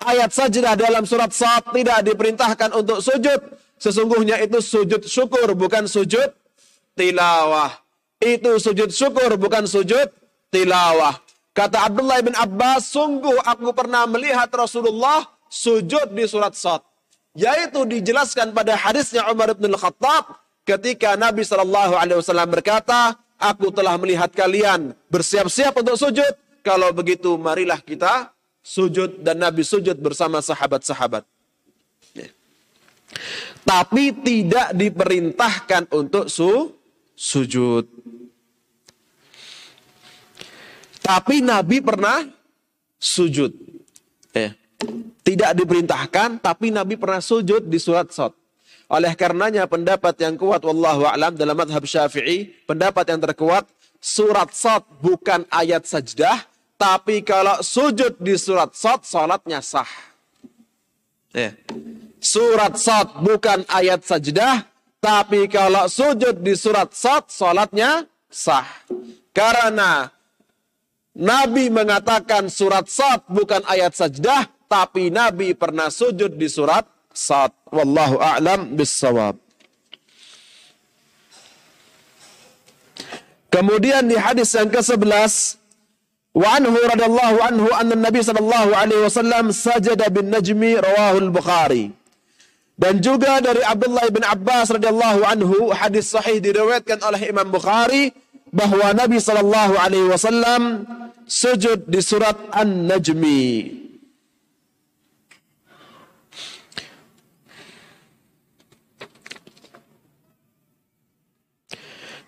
[0.06, 6.30] ayat sajdah dalam surat Sad tidak diperintahkan untuk sujud sesungguhnya itu sujud syukur bukan sujud
[6.94, 7.74] tilawah.
[8.22, 10.14] Itu sujud syukur bukan sujud
[10.54, 11.18] tilawah.
[11.52, 16.80] Kata Abdullah bin Abbas, sungguh aku pernah melihat Rasulullah sujud di surat Sad.
[17.36, 24.00] Yaitu dijelaskan pada hadisnya Umar bin Khattab ketika Nabi Shallallahu Alaihi Wasallam berkata, aku telah
[24.00, 26.34] melihat kalian bersiap-siap untuk sujud.
[26.64, 31.26] Kalau begitu, marilah kita sujud dan Nabi sujud bersama sahabat-sahabat.
[32.14, 32.30] Ya.
[33.66, 36.72] Tapi tidak diperintahkan untuk su
[37.18, 37.90] sujud.
[41.02, 42.22] Tapi Nabi pernah
[43.02, 43.52] sujud.
[44.32, 44.54] Eh,
[45.26, 48.38] tidak diperintahkan, tapi Nabi pernah sujud di surat Sot.
[48.92, 53.66] Oleh karenanya pendapat yang kuat, wallahu a'lam dalam madhab syafi'i, pendapat yang terkuat,
[53.98, 56.44] surat Sot bukan ayat sajdah,
[56.76, 59.88] tapi kalau sujud di surat Sot, salatnya sah.
[61.32, 61.56] Eh,
[62.20, 64.68] surat Sot bukan ayat sajdah,
[65.00, 68.68] tapi kalau sujud di surat Sot, salatnya sah.
[69.32, 70.12] Karena
[71.12, 77.52] Nabi mengatakan surat Sad bukan ayat sajdah, tapi Nabi pernah sujud di surat Sad.
[77.72, 79.36] Wallahu a'lam bissawab.
[83.52, 85.60] Kemudian di hadis yang ke-11,
[86.32, 91.92] wa anhu radhiyallahu anhu anna Nabi sallallahu alaihi wasallam sajada bin najmi rawahul Bukhari.
[92.80, 98.16] Dan juga dari Abdullah bin Abbas radhiyallahu anhu hadis sahih diriwayatkan oleh Imam Bukhari
[98.52, 100.84] bahwa Nabi sallallahu alaihi wasallam
[101.24, 103.44] sujud di surat An-Najmi.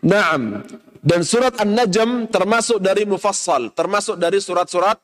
[0.04, 0.64] Naam.
[1.04, 4.96] Dan surat An-Najm termasuk dari mufassal, termasuk dari surat-surat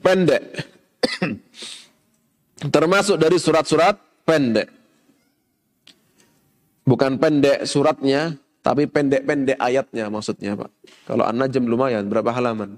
[0.00, 0.44] pendek.
[2.76, 4.68] termasuk dari surat-surat pendek.
[6.88, 10.70] Bukan pendek suratnya, tapi pendek-pendek ayatnya maksudnya Pak.
[11.08, 12.76] Kalau An-Najm lumayan, berapa halaman?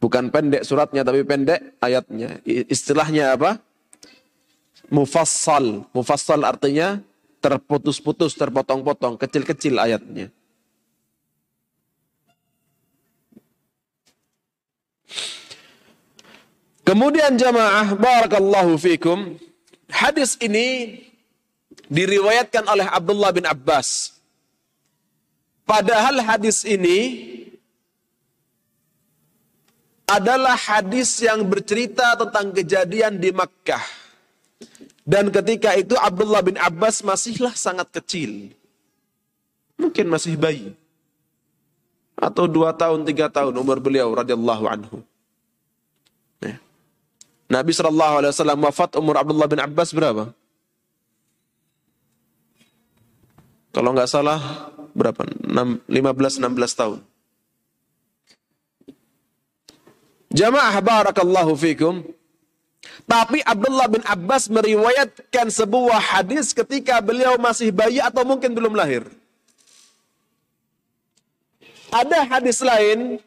[0.00, 2.40] Bukan pendek suratnya, tapi pendek ayatnya.
[2.44, 3.60] Istilahnya apa?
[4.92, 5.84] Mufassal.
[5.92, 7.00] Mufassal artinya
[7.40, 10.28] terputus-putus, terpotong-potong, kecil-kecil ayatnya.
[16.84, 19.36] Kemudian jamaah, barakallahu fikum.
[19.88, 21.00] Hadis ini
[21.88, 24.19] diriwayatkan oleh Abdullah bin Abbas
[25.70, 27.30] Padahal hadis ini
[30.10, 33.86] adalah hadis yang bercerita tentang kejadian di Makkah.
[35.06, 38.50] Dan ketika itu Abdullah bin Abbas masihlah sangat kecil.
[39.78, 40.74] Mungkin masih bayi.
[42.18, 44.96] Atau dua tahun, tiga tahun umur beliau radhiyallahu anhu.
[46.42, 46.58] Ya.
[47.46, 50.34] Nabi SAW wafat umur Abdullah bin Abbas berapa?
[53.70, 54.42] Kalau nggak salah
[54.94, 55.26] berapa?
[55.86, 57.00] 15-16 tahun.
[60.30, 62.06] Jamaah barakallahu fikum.
[63.04, 69.02] Tapi Abdullah bin Abbas meriwayatkan sebuah hadis ketika beliau masih bayi atau mungkin belum lahir.
[71.90, 73.18] Ada hadis lain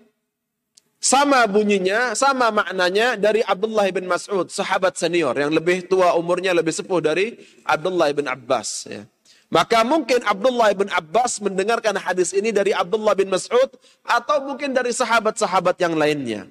[1.04, 6.72] sama bunyinya, sama maknanya dari Abdullah bin Mas'ud, sahabat senior yang lebih tua umurnya, lebih
[6.72, 7.36] sepuh dari
[7.68, 8.88] Abdullah bin Abbas.
[8.88, 9.04] Ya.
[9.54, 13.70] Maka mungkin Abdullah bin Abbas mendengarkan hadis ini dari Abdullah bin Mas'ud
[14.02, 16.50] atau mungkin dari sahabat-sahabat yang lainnya.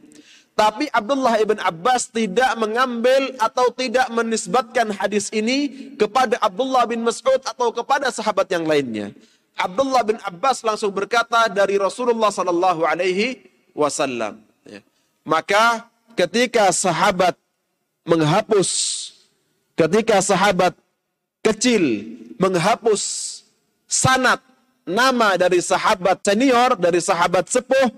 [0.55, 7.43] Tapi Abdullah bin Abbas tidak mengambil atau tidak menisbatkan hadis ini kepada Abdullah bin Mas'ud
[7.43, 9.11] atau kepada sahabat yang lainnya.
[9.59, 13.43] Abdullah bin Abbas langsung berkata dari Rasulullah sallallahu alaihi
[13.75, 14.39] wasallam.
[14.63, 14.79] Ya.
[15.27, 17.35] Maka ketika sahabat
[18.07, 18.71] menghapus
[19.75, 20.77] ketika sahabat
[21.43, 22.07] kecil
[22.43, 23.03] menghapus
[23.87, 24.43] sanat
[24.83, 27.95] nama dari sahabat senior, dari sahabat sepuh,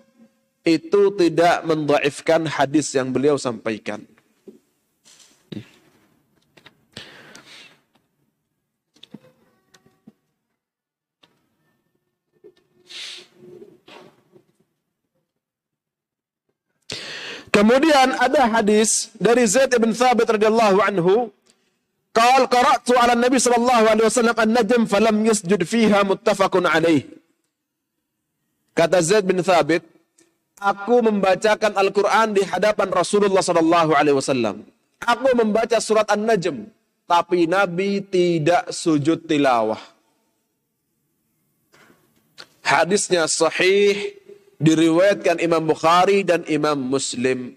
[0.68, 4.05] itu tidak mendaifkan hadis yang beliau sampaikan.
[17.55, 21.30] Kemudian ada hadis dari Zaid bin Thabit radhiyallahu anhu
[22.14, 27.02] Qal qara'tu 'ala Nabi sallallahu alaihi wasallam an-najm falam yasjud fiha muttafaqun alaih.
[28.70, 29.82] Kata Zaid bin Thabit,
[30.62, 34.62] aku membacakan Al-Qur'an di hadapan Rasulullah sallallahu alaihi wasallam.
[35.02, 36.70] Aku membaca surat An-Najm,
[37.04, 39.78] tapi Nabi tidak sujud tilawah.
[42.64, 44.16] Hadisnya sahih
[44.56, 47.52] diriwayatkan Imam Bukhari dan Imam Muslim.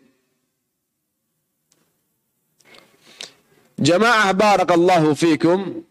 [3.77, 5.85] Jamaah barakallahu fikum.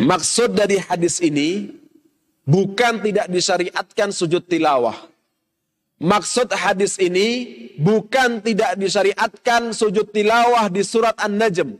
[0.00, 1.68] Maksud dari hadis ini
[2.48, 4.96] bukan tidak disyariatkan sujud tilawah.
[6.00, 7.28] Maksud hadis ini
[7.76, 11.76] bukan tidak disyariatkan sujud tilawah di surat An-Najm.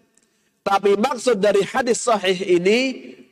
[0.61, 2.79] Tapi maksud dari hadis sahih ini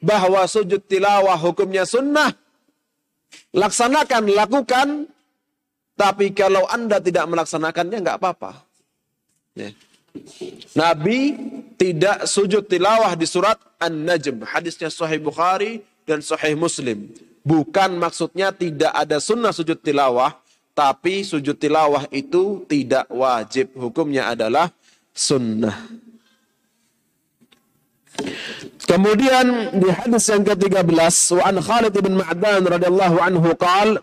[0.01, 2.33] bahwa sujud tilawah hukumnya sunnah.
[3.53, 5.12] Laksanakan, lakukan.
[5.93, 8.65] Tapi kalau anda tidak melaksanakannya nggak apa-apa.
[9.53, 9.71] Ya.
[10.77, 11.37] Nabi
[11.77, 14.45] tidak sujud tilawah di surat An-Najm.
[14.45, 17.09] Hadisnya Sahih Bukhari dan Sahih Muslim.
[17.43, 20.37] Bukan maksudnya tidak ada sunnah sujud tilawah,
[20.77, 23.75] tapi sujud tilawah itu tidak wajib.
[23.75, 24.71] Hukumnya adalah
[25.11, 25.75] sunnah.
[28.83, 33.99] Kemudian di hadis yang ke-13 wa an Khalid bin Ma'dan radhiyallahu anhu qala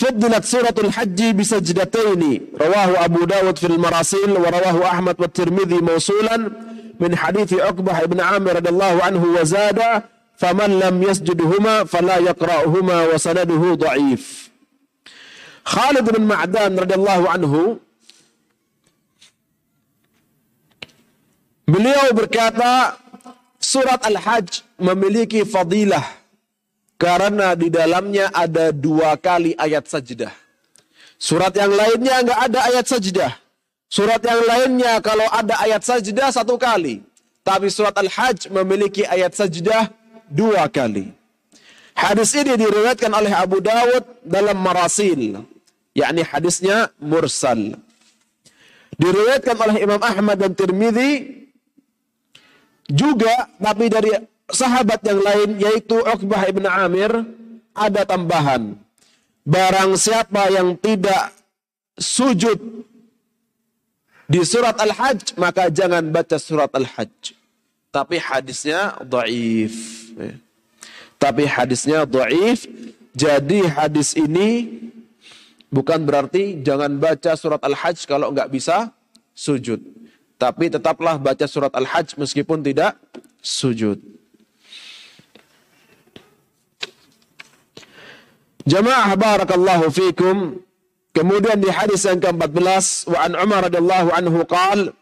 [0.00, 2.22] فضلت سورة الحج بسجدتين.
[2.60, 6.36] رواه أبو داود في المراسيل ورواه أحمد والترمذي موصولا
[7.00, 9.80] من حديث عقبة بن عامر رضي الله عنه وزاد
[10.40, 14.50] فمن لم يسجدهما فلا يقرأهما وسنده ضعيف.
[15.64, 17.54] خالد بن معدان رضي الله عنه
[21.70, 22.98] Beliau berkata,
[23.62, 26.02] surat Al-Hajj memiliki fadilah.
[27.00, 30.28] Karena di dalamnya ada dua kali ayat sajdah.
[31.16, 33.32] Surat yang lainnya nggak ada ayat sajdah.
[33.88, 37.00] Surat yang lainnya kalau ada ayat sajdah satu kali.
[37.40, 39.88] Tapi surat Al-Hajj memiliki ayat sajdah
[40.28, 41.08] dua kali.
[41.96, 45.40] Hadis ini diriwayatkan oleh Abu Dawud dalam Marasil.
[45.90, 47.74] yakni hadisnya mursal.
[48.94, 51.40] Diriwayatkan oleh Imam Ahmad dan Tirmidzi
[52.86, 54.14] juga tapi dari
[54.52, 57.10] sahabat yang lain yaitu Uqbah ibn Amir
[57.74, 58.76] ada tambahan.
[59.46, 61.32] Barang siapa yang tidak
[61.96, 62.58] sujud
[64.30, 67.34] di surat Al-Hajj maka jangan baca surat Al-Hajj.
[67.90, 69.74] Tapi hadisnya dhaif.
[71.18, 72.68] Tapi hadisnya dhaif.
[73.10, 74.78] Jadi hadis ini
[75.66, 78.94] bukan berarti jangan baca surat Al-Hajj kalau nggak bisa
[79.34, 79.82] sujud.
[80.38, 82.96] Tapi tetaplah baca surat Al-Hajj meskipun tidak
[83.42, 84.19] sujud.
[88.68, 90.60] Jamaah barakallahu fikum.
[91.10, 94.94] Kemudian di hadis yang ke-14 wa an Umar radhiyallahu anhu qal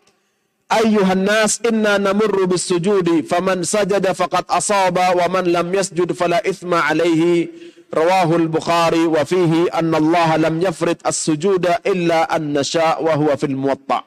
[0.68, 6.44] Ayyuhan nas inna namurru bis sujudi faman sajada faqad asaba wa man lam yasjud fala
[6.44, 7.48] ithma alayhi
[7.88, 13.56] rawahu al-Bukhari wa fihi anna Allah lam yafrid as-sujuda illa an nasha wa huwa fil
[13.56, 14.04] muwatta'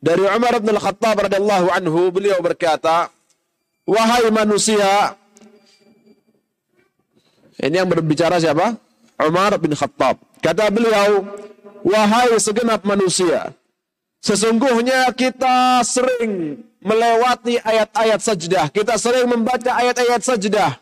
[0.00, 3.12] Dari Umar bin Al-Khattab radhiyallahu anhu beliau berkata,
[3.84, 5.12] "Wahai manusia."
[7.60, 8.76] Ini yang berbicara siapa?
[9.20, 10.16] Umar bin Khattab.
[10.40, 11.28] Kata beliau,
[11.84, 13.52] "Wahai segenap manusia,
[14.24, 18.66] sesungguhnya kita sering melewati ayat-ayat sajdah.
[18.72, 20.80] Kita sering membaca ayat-ayat sajdah.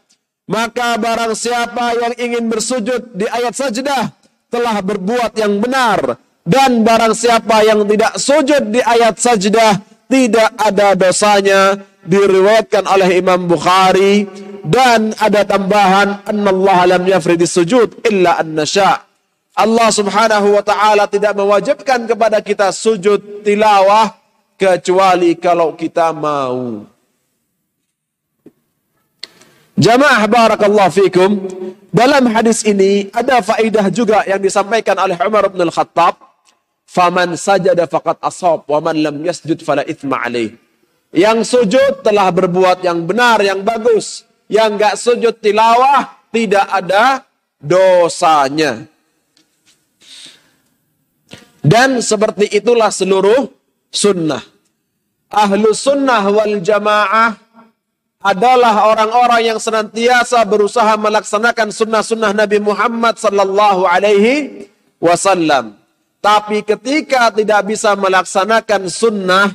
[0.48, 4.14] Maka barang siapa yang ingin bersujud di ayat sajdah
[4.48, 6.16] telah berbuat yang benar
[6.48, 9.76] dan barang siapa yang tidak sujud di ayat sajdah,
[10.08, 11.76] tidak ada dosanya.
[12.08, 14.24] Diriwayatkan oleh Imam Bukhari.
[14.64, 19.00] Dan ada tambahan, Allah lam yafridi sujud illa an nasya.
[19.58, 24.12] Allah subhanahu wa ta'ala tidak mewajibkan kepada kita sujud tilawah
[24.60, 26.84] kecuali kalau kita mau.
[29.78, 31.30] Jamaah barakallahu fikum.
[31.88, 36.28] Dalam hadis ini ada faidah juga yang disampaikan oleh Umar bin Al-Khattab
[36.88, 40.56] Faman sajada faqad asab wa man lam yasjud fala ithma alaih.
[41.08, 44.28] Yang sujud telah berbuat yang benar, yang bagus.
[44.48, 47.24] Yang enggak sujud tilawah tidak ada
[47.60, 48.84] dosanya.
[51.64, 53.48] Dan seperti itulah seluruh
[53.92, 54.40] sunnah.
[55.28, 57.36] Ahlu sunnah wal jamaah
[58.24, 64.66] adalah orang-orang yang senantiasa berusaha melaksanakan sunnah-sunnah Nabi Muhammad sallallahu alaihi
[64.98, 65.76] wasallam.
[66.18, 69.54] Tapi ketika tidak bisa melaksanakan sunnah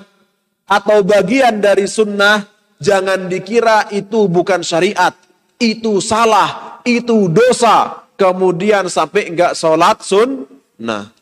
[0.74, 2.42] atau bagian dari sunnah,
[2.82, 5.14] jangan dikira itu bukan syariat.
[5.62, 8.10] Itu salah, itu dosa.
[8.18, 11.14] Kemudian sampai enggak sholat sunnah.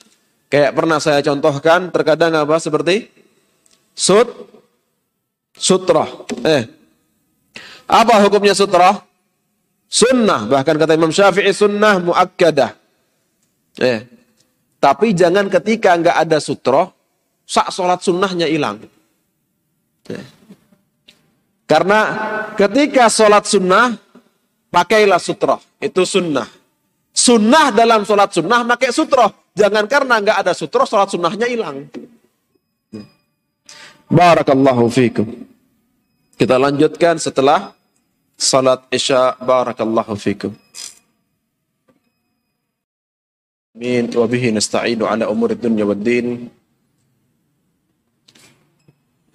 [0.52, 3.12] Kayak pernah saya contohkan, terkadang apa seperti
[3.96, 4.28] sut,
[5.56, 6.28] sutroh.
[6.44, 6.68] Eh,
[7.88, 9.04] apa hukumnya sutroh?
[9.92, 12.72] Sunnah, bahkan kata Imam Syafi'i sunnah muakkadah.
[13.80, 14.08] Eh,
[14.80, 16.96] tapi jangan ketika nggak ada sutro,
[17.44, 18.80] sak sholat sunnahnya hilang.
[21.70, 22.00] Karena
[22.60, 23.96] ketika sholat sunnah,
[24.68, 25.62] pakailah sutro.
[25.80, 26.48] Itu sunnah.
[27.12, 29.52] Sunnah dalam sholat sunnah pakai sutroh.
[29.56, 31.88] Jangan karena nggak ada sutroh, sholat sunnahnya hilang.
[34.12, 35.24] Barakallahu fikum.
[36.36, 37.72] Kita lanjutkan setelah
[38.36, 39.40] salat isya.
[39.40, 40.52] Barakallahu fikum.
[43.72, 44.12] Amin.
[44.12, 46.52] Wa bihi nasta'inu ala umuri dunya wad din.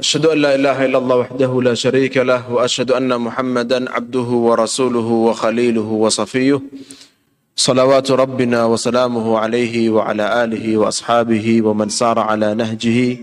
[0.01, 5.09] أشهد أن لا إله إلا الله وحده لا شريك له وأشهد أن محمدا عبده ورسوله
[5.29, 6.61] وخليله وصفيه.
[7.57, 13.19] صلوات ربنا وسلامه عليه وعلى آله وأصحابه ومن سار على نهجه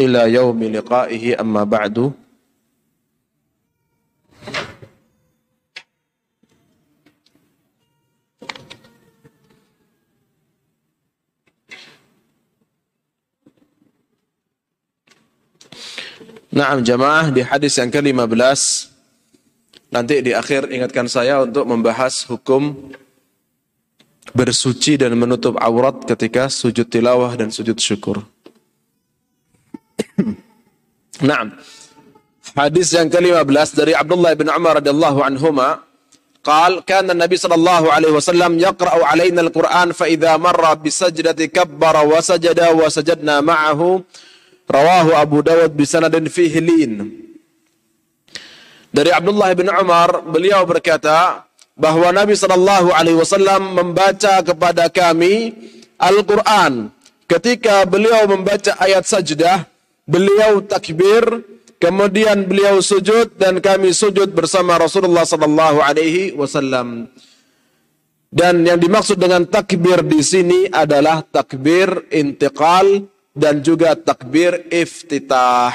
[0.00, 2.12] إلى يوم لقائه أما بعد.
[16.57, 18.61] Nah, jamaah di hadis yang ke-15
[19.89, 22.93] nanti di akhir ingatkan saya untuk membahas hukum
[24.33, 28.21] bersuci dan menutup aurat ketika sujud tilawah dan sujud syukur.
[31.21, 31.57] Naam.
[32.53, 35.81] Hadis yang ke-15 dari Abdullah bin Umar radhiyallahu anhuma
[36.43, 42.59] قال كان النبي صلى الله عليه وسلم يقرأ علينا القرآن فإذا مر بسجدة كبر وسجد
[42.59, 43.79] وسجدنا معه
[44.68, 47.08] Rawahu Abu Dawud bisana dan.
[48.92, 55.56] Dari Abdullah bin Umar, beliau berkata bahwa Nabi Shallallahu Alaihi Wasallam membaca kepada kami
[55.96, 56.92] Al-Quran.
[57.24, 59.64] Ketika beliau membaca ayat sajdah,
[60.04, 61.24] beliau takbir,
[61.80, 67.08] kemudian beliau sujud dan kami sujud bersama Rasulullah Shallallahu Alaihi Wasallam.
[68.28, 75.74] Dan yang dimaksud dengan takbir di sini adalah takbir intiqal dan juga takbir iftitah.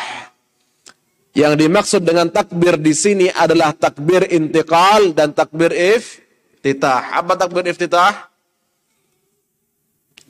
[1.34, 7.18] Yang dimaksud dengan takbir di sini adalah takbir intiqal dan takbir iftitah.
[7.18, 8.30] Apa takbir iftitah?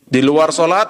[0.08, 0.88] Di luar solat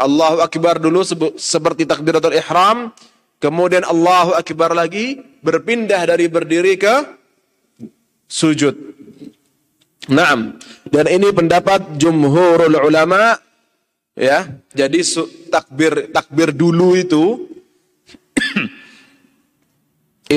[0.00, 1.04] Allahu Akbar dulu
[1.36, 2.88] seperti takbiratul ihram,
[3.36, 6.94] kemudian Allahu Akbar lagi berpindah dari berdiri ke
[8.24, 8.72] sujud.
[10.08, 10.56] Naam.
[10.88, 13.36] Dan ini pendapat jumhurul ulama
[14.20, 14.44] ya.
[14.76, 15.00] Jadi
[15.48, 17.48] takbir takbir dulu itu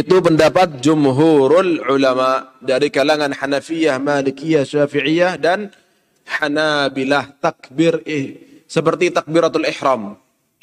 [0.01, 5.67] itu pendapat jumhurul ulama dari kalangan Hanafiyah, Malikiyah, Syafi'iyah dan
[6.23, 10.15] Hanabilah takbir eh, seperti takbiratul ihram.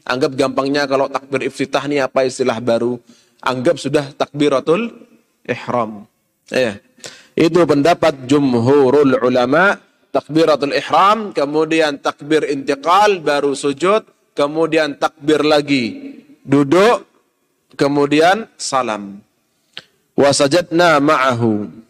[0.09, 2.97] Anggap gampangnya kalau takbir iftitah ini apa istilah baru.
[3.45, 4.89] Anggap sudah takbiratul
[5.45, 6.09] ihram.
[6.49, 6.81] Ya.
[7.37, 9.79] Itu pendapat jumhurul ulama
[10.11, 17.07] takbiratul ihram, kemudian takbir intiqal, baru sujud, kemudian takbir lagi, duduk,
[17.79, 19.23] kemudian salam.
[20.19, 21.81] Wasajatna ma'ahu.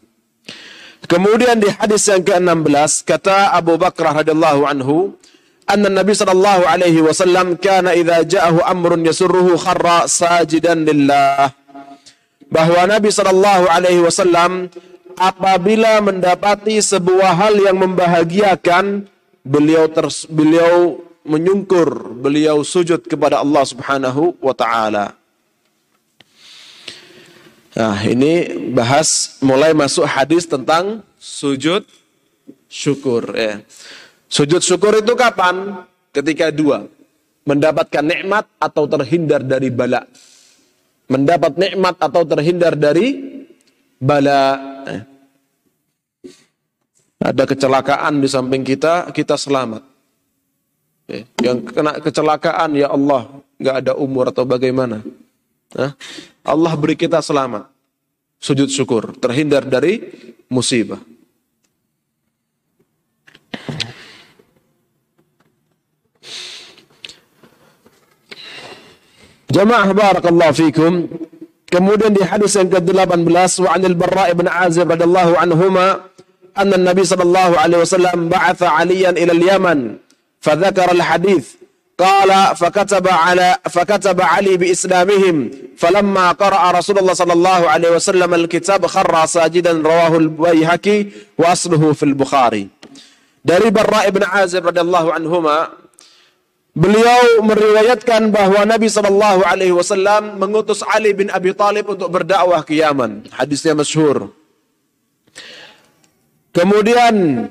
[1.11, 5.19] Kemudian di hadis yang ke-16 kata Abu Bakar radhiyallahu anhu,
[5.67, 11.51] "Anna Nabi sallallahu alaihi wasallam kana idza ja'ahu amrun yasurruhu kharra sajidan lillah."
[12.47, 14.71] Bahwa Nabi sallallahu alaihi wasallam
[15.19, 19.09] apabila mendapati sebuah hal yang membahagiakan
[19.43, 25.17] beliau ters, beliau menyungkur beliau sujud kepada Allah Subhanahu wa taala.
[27.71, 31.87] Nah, ini bahas mulai masuk hadis tentang sujud
[32.67, 33.63] syukur ya.
[34.31, 35.87] Sujud syukur itu kapan?
[36.15, 36.87] Ketika dua.
[37.43, 40.07] Mendapatkan nikmat atau terhindar dari bala.
[41.11, 43.19] Mendapat nikmat atau terhindar dari
[43.99, 44.70] bala.
[47.21, 49.85] Ada kecelakaan di samping kita, kita selamat.
[51.05, 51.29] Eh.
[51.45, 53.29] Yang kena kecelakaan, ya Allah,
[53.61, 55.05] nggak ada umur atau bagaimana.
[55.77, 55.93] Eh.
[56.49, 57.69] Allah beri kita selamat.
[58.41, 60.01] Sujud syukur, terhindar dari
[60.49, 60.97] musibah.
[69.53, 71.11] Jamaah barakallahu fikum.
[71.69, 73.29] Kemudian di hadis yang ke-18
[73.61, 76.11] wa 'anil Barra' ibn Azib radhiyallahu anhuma
[76.60, 79.80] anna Nabi sallallahu alaihi wasallam ba'atha 'Aliyan ila al-Yaman
[80.40, 81.60] fadzakara al-hadits
[81.96, 88.84] قال فكتب على فكتب علي بإسلامهم فلما قرأ رسول الله صلى الله عليه وسلم الكتاب
[88.88, 91.06] خر ساجدا رواه البيهقي
[91.40, 92.68] وأصله في البخاري
[93.46, 95.72] dari Barra ibn Azib radhiyallahu anhuma
[96.76, 102.76] Beliau meriwayatkan bahwa Nabi Shallallahu Alaihi Wasallam mengutus Ali bin Abi Thalib untuk berdakwah ke
[102.76, 103.32] Yaman.
[103.32, 104.28] Hadisnya masyhur.
[106.51, 107.47] Kemudian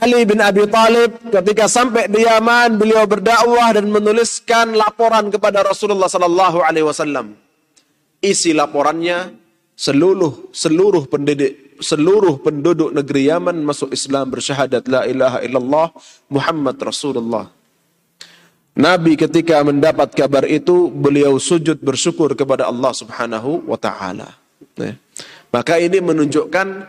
[0.00, 6.08] Ali bin Abi Thalib ketika sampai di Yaman, beliau berdakwah dan menuliskan laporan kepada Rasulullah
[6.08, 7.36] Shallallahu Alaihi Wasallam.
[8.22, 9.36] Isi laporannya
[9.76, 11.52] seluruh seluruh penduduk
[11.82, 15.86] seluruh penduduk negeri Yaman masuk Islam bersyahadat la ilaha illallah
[16.30, 17.50] Muhammad Rasulullah.
[18.72, 24.32] Nabi ketika mendapat kabar itu beliau sujud bersyukur kepada Allah Subhanahu wa taala.
[24.80, 24.96] Ya.
[25.52, 26.88] Maka ini menunjukkan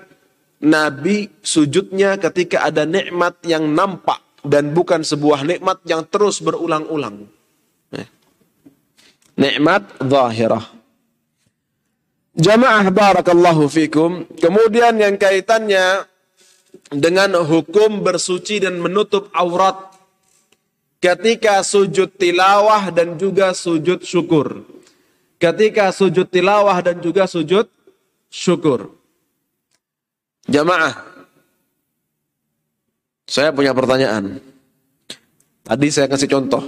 [0.63, 7.27] Nabi sujudnya ketika ada nikmat yang nampak dan bukan sebuah nikmat yang terus berulang-ulang.
[7.91, 8.07] Ya.
[9.35, 10.63] Nikmat zahirah.
[12.33, 14.23] Jamaah barakallahu fikum.
[14.39, 16.07] Kemudian yang kaitannya
[16.89, 19.93] dengan hukum bersuci dan menutup aurat
[21.03, 24.63] ketika sujud tilawah dan juga sujud syukur.
[25.43, 27.67] Ketika sujud tilawah dan juga sujud
[28.31, 29.02] syukur.
[30.43, 30.91] Jamaah,
[33.23, 34.43] saya punya pertanyaan.
[35.63, 36.63] Tadi saya kasih contoh.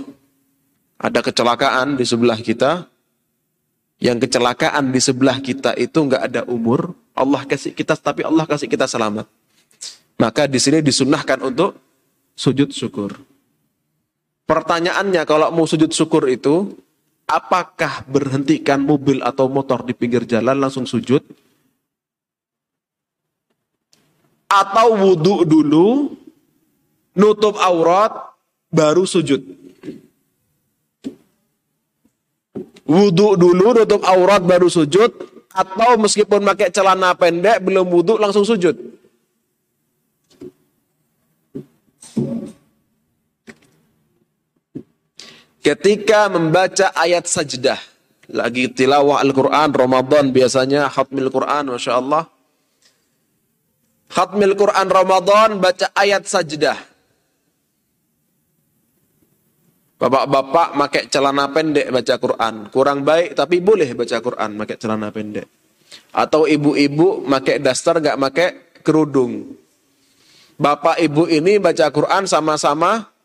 [0.96, 2.88] Ada kecelakaan di sebelah kita.
[4.00, 6.96] Yang kecelakaan di sebelah kita itu nggak ada umur.
[7.16, 9.28] Allah kasih kita, tapi Allah kasih kita selamat.
[10.20, 11.76] Maka di sini disunahkan untuk
[12.36, 13.12] sujud syukur.
[14.48, 16.76] Pertanyaannya kalau mau sujud syukur itu,
[17.28, 21.24] apakah berhentikan mobil atau motor di pinggir jalan langsung sujud?
[24.56, 26.16] Atau wudhu dulu,
[27.20, 28.32] nutup aurat,
[28.72, 29.44] baru sujud?
[32.88, 35.12] Wudhu dulu, nutup aurat, baru sujud?
[35.52, 38.96] Atau meskipun pakai celana pendek, belum wudhu, langsung sujud?
[45.66, 47.82] ketika membaca ayat sajdah
[48.30, 52.30] lagi tilawah Al-Quran Ramadan biasanya khatmil Quran Masya Allah
[54.16, 56.80] khatmil Quran Ramadan baca ayat sajdah
[60.00, 65.48] bapak-bapak pakai celana pendek baca Quran kurang baik tapi boleh baca Quran pakai celana pendek
[66.16, 68.50] atau ibu-ibu pakai daster gak pakai
[68.80, 69.52] kerudung
[70.56, 73.16] bapak ibu ini baca Quran sama-sama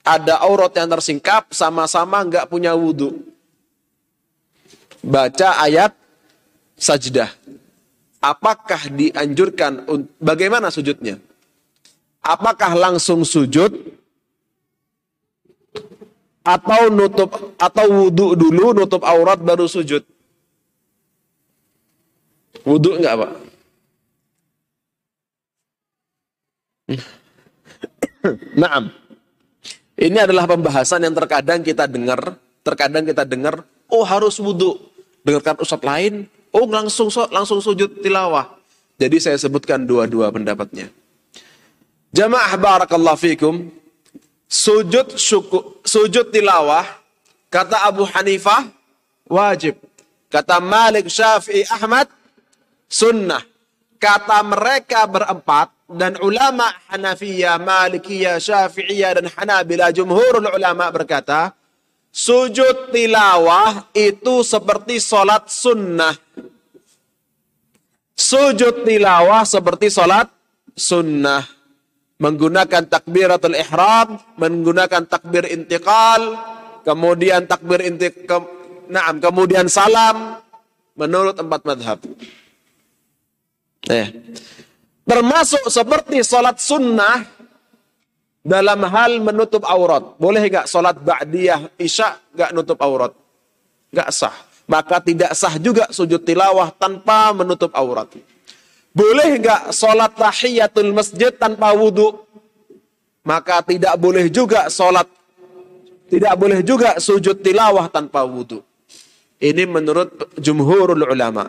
[0.00, 3.20] ada aurat yang tersingkap, sama-sama nggak punya wudhu.
[5.00, 5.92] Baca ayat
[6.76, 7.28] sajdah.
[8.20, 9.88] Apakah dianjurkan,
[10.20, 11.16] bagaimana sujudnya?
[12.20, 13.96] Apakah langsung sujud?
[16.44, 20.04] Atau nutup atau wudhu dulu, nutup aurat baru sujud?
[22.60, 23.32] Wudhu enggak Pak?
[28.52, 28.92] Naam.
[30.00, 34.76] Ini adalah pembahasan yang terkadang kita dengar, terkadang kita dengar, oh harus wudhu.
[35.20, 36.24] Dengarkan ustadz lain,
[36.54, 38.58] oh langsung langsung sujud tilawah.
[39.00, 40.92] Jadi saya sebutkan dua-dua pendapatnya.
[42.10, 43.70] Jamaah barakallahu fikum,
[44.50, 46.84] sujud syukur, sujud tilawah,
[47.48, 48.66] kata Abu Hanifah,
[49.30, 49.78] wajib.
[50.30, 52.06] Kata Malik Syafi'i Ahmad,
[52.86, 53.42] sunnah.
[53.98, 61.50] Kata mereka berempat, dan ulama Hanafiyah, Malikiyah, Syafi'iyah dan Hanabila jumhurul ulama berkata,
[62.10, 66.14] sujud tilawah itu seperti solat sunnah.
[68.14, 70.28] Sujud tilawah seperti solat
[70.76, 71.46] sunnah.
[72.20, 76.36] Menggunakan takbiratul ihram, menggunakan takbir intiqal,
[76.84, 78.44] kemudian takbir intiqal,
[78.92, 80.36] naam, kemudian salam,
[80.92, 81.98] menurut empat madhab.
[83.88, 84.12] Eh.
[85.08, 87.39] Termasuk seperti sholat sunnah
[88.40, 90.16] dalam hal menutup aurat.
[90.16, 93.12] Boleh nggak sholat ba'diyah isya nggak nutup aurat?
[93.92, 94.36] Nggak sah.
[94.70, 98.08] Maka tidak sah juga sujud tilawah tanpa menutup aurat.
[98.90, 102.26] Boleh nggak sholat tahiyatul masjid tanpa wudhu?
[103.20, 105.06] Maka tidak boleh juga sholat
[106.10, 108.66] tidak boleh juga sujud tilawah tanpa wudhu.
[109.40, 111.48] Ini menurut jumhurul ulama.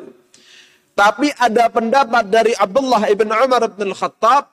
[0.94, 4.51] Tapi ada pendapat dari Abdullah ibn Umar ibn al-Khattab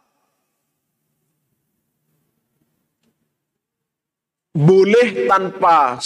[4.58, 6.02] boleh tanpa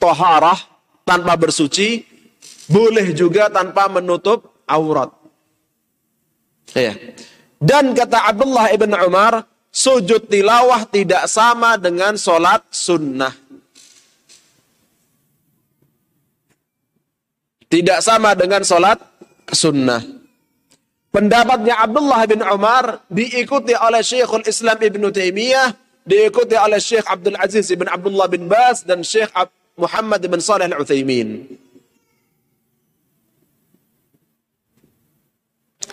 [0.00, 0.56] toharah,
[1.04, 2.00] tanpa bersuci,
[2.64, 5.12] boleh juga tanpa menutup aurat.
[6.72, 6.96] Ya.
[7.60, 13.36] Dan kata Abdullah ibn Umar, sujud tilawah tidak sama dengan solat sunnah.
[17.68, 18.96] Tidak sama dengan solat
[19.52, 20.00] sunnah.
[21.12, 27.68] Pendapatnya Abdullah bin Umar diikuti oleh Syekhul Islam Ibn Taimiyah, diikuti oleh Syekh Abdul Aziz
[27.68, 29.28] bin Abdullah bin Bas dan Syekh
[29.76, 31.44] Muhammad bin Saleh Al-Utsaimin.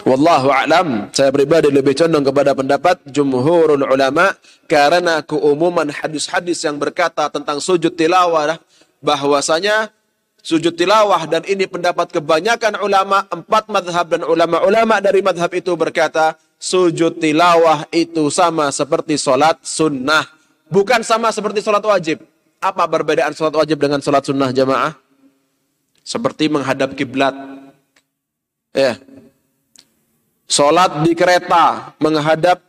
[0.06, 1.10] Wallahu a'lam.
[1.12, 4.38] Saya pribadi lebih condong kepada pendapat jumhurul ulama
[4.70, 8.62] karena keumuman hadis-hadis yang berkata tentang sujud tilawah
[9.02, 9.90] bahwasanya
[10.46, 16.38] sujud tilawah dan ini pendapat kebanyakan ulama empat madhab dan ulama-ulama dari madhab itu berkata
[16.60, 20.26] sujud tilawah itu sama seperti sholat sunnah
[20.72, 22.24] bukan sama seperti sholat wajib
[22.64, 24.96] apa perbedaan sholat wajib dengan sholat sunnah jamaah
[26.02, 27.36] seperti menghadap kiblat
[28.72, 28.98] ya
[30.50, 32.62] sholat di kereta menghadap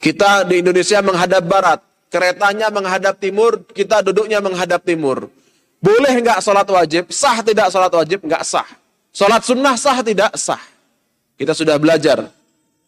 [0.00, 5.28] kita di Indonesia menghadap barat keretanya menghadap timur kita duduknya menghadap timur
[5.80, 7.08] boleh nggak sholat wajib?
[7.08, 8.20] Sah tidak sholat wajib?
[8.20, 8.68] Nggak sah.
[9.16, 10.36] Sholat sunnah sah tidak?
[10.36, 10.60] Sah.
[11.40, 12.28] Kita sudah belajar.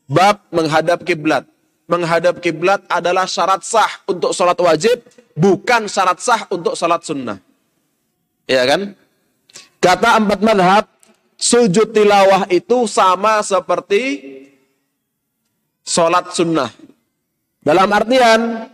[0.04, 1.48] Bab menghadap kiblat.
[1.88, 5.00] Menghadap kiblat adalah syarat sah untuk sholat wajib,
[5.32, 7.40] bukan syarat sah untuk sholat sunnah.
[8.44, 8.92] Ya kan?
[9.80, 10.84] Kata empat madhab,
[11.40, 14.20] sujud tilawah itu sama seperti
[15.80, 16.68] sholat sunnah.
[17.64, 18.68] Dalam artian,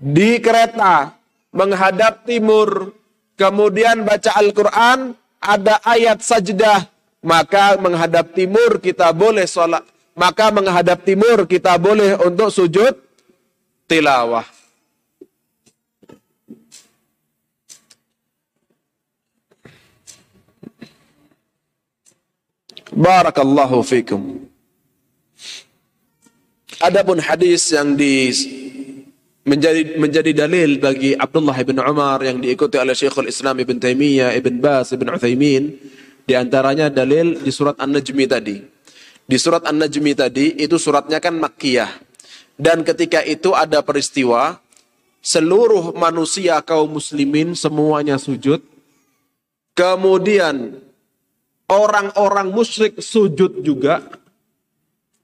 [0.00, 1.12] di kereta
[1.52, 2.96] menghadap timur,
[3.36, 5.12] kemudian baca Al-Quran,
[5.44, 6.93] ada ayat sajdah,
[7.24, 9.80] maka menghadap timur kita boleh sholat,
[10.12, 12.92] maka menghadap timur kita boleh untuk sujud
[13.88, 14.44] tilawah.
[22.94, 24.44] Barakallahu fikum.
[26.78, 28.28] Adapun hadis yang di
[29.48, 34.54] menjadi menjadi dalil bagi Abdullah bin Umar yang diikuti oleh Syekhul Islam Ibn Taimiyah, Ibn
[34.60, 35.93] Bas, Ibn Uthaymin
[36.24, 38.56] di antaranya dalil di surat An-Najmi tadi.
[39.24, 41.92] Di surat An-Najmi tadi itu suratnya kan Makkiyah.
[42.56, 44.60] Dan ketika itu ada peristiwa
[45.20, 48.64] seluruh manusia kaum muslimin semuanya sujud.
[49.74, 50.80] Kemudian
[51.68, 54.00] orang-orang musyrik sujud juga.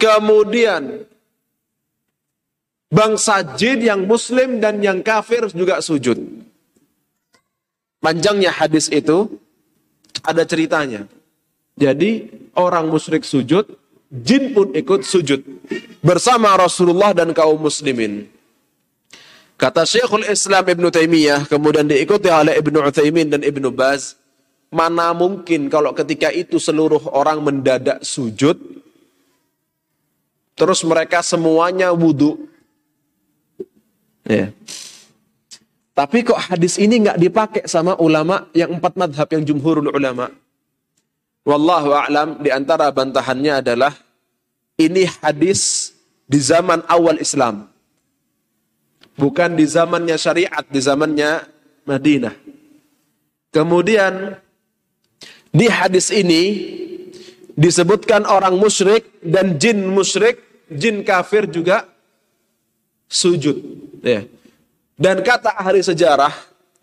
[0.01, 1.07] Kemudian
[2.91, 6.19] Bangsa jin yang muslim dan yang kafir juga sujud.
[8.03, 9.39] Panjangnya hadis itu
[10.25, 11.07] ada ceritanya.
[11.79, 13.65] Jadi orang musyrik sujud,
[14.11, 15.41] jin pun ikut sujud
[16.05, 18.29] bersama Rasulullah dan kaum muslimin.
[19.61, 24.17] Kata Syekhul Islam Ibn Taimiyah, kemudian diikuti oleh Ibn Uthaymin dan Ibn Baz,
[24.73, 28.57] mana mungkin kalau ketika itu seluruh orang mendadak sujud,
[30.57, 32.51] terus mereka semuanya wudhu,
[34.31, 34.55] Ya.
[35.91, 40.31] Tapi kok hadis ini nggak dipakai sama ulama yang empat madhab yang jumhurul ulama?
[41.45, 43.93] Wallahu a'lam di antara bantahannya adalah
[44.79, 45.93] ini hadis
[46.25, 47.69] di zaman awal Islam.
[49.19, 51.45] Bukan di zamannya syariat, di zamannya
[51.85, 52.33] Madinah.
[53.51, 54.39] Kemudian
[55.51, 56.43] di hadis ini
[57.59, 61.85] disebutkan orang musyrik dan jin musyrik, jin kafir juga
[63.11, 63.59] sujud.
[64.01, 64.25] Ya.
[65.01, 66.29] Dan kata ahli sejarah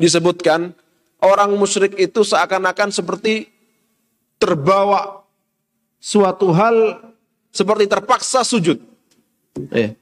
[0.02, 0.74] disebutkan
[1.22, 3.46] orang musyrik itu seakan-akan seperti
[4.42, 5.22] terbawa
[6.02, 6.98] suatu hal
[7.54, 8.82] seperti terpaksa sujud.
[9.70, 9.94] Ya.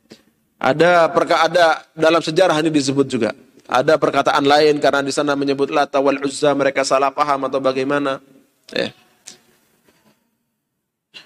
[0.55, 3.35] Ada perka ada dalam sejarah ini disebut juga.
[3.67, 8.23] Ada perkataan lain karena di sana menyebut Lata wal Uzza mereka salah paham atau bagaimana.
[8.71, 8.95] Ya.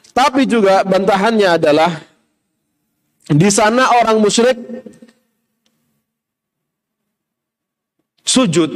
[0.10, 2.02] Tapi juga bantahannya adalah
[3.30, 4.58] di sana orang musyrik
[8.30, 8.70] sujud.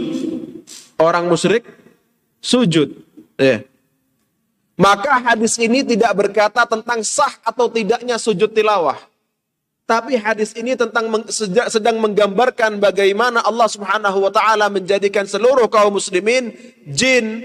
[0.98, 1.62] Orang musyrik
[2.42, 2.90] sujud.
[3.38, 3.62] Ya.
[4.74, 8.98] Maka hadis ini tidak berkata tentang sah atau tidaknya sujud tilawah.
[9.84, 11.12] Tapi hadis ini tentang
[11.70, 16.56] sedang menggambarkan bagaimana Allah Subhanahu wa taala menjadikan seluruh kaum muslimin,
[16.88, 17.44] jin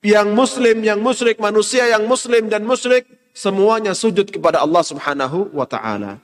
[0.00, 3.04] yang muslim, yang musyrik, manusia yang muslim dan musyrik
[3.36, 6.18] semuanya sujud kepada Allah Subhanahu wa taala.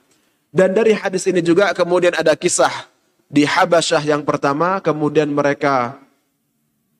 [0.48, 2.91] Dan dari hadis ini juga kemudian ada kisah
[3.32, 5.96] di Habasyah yang pertama, kemudian mereka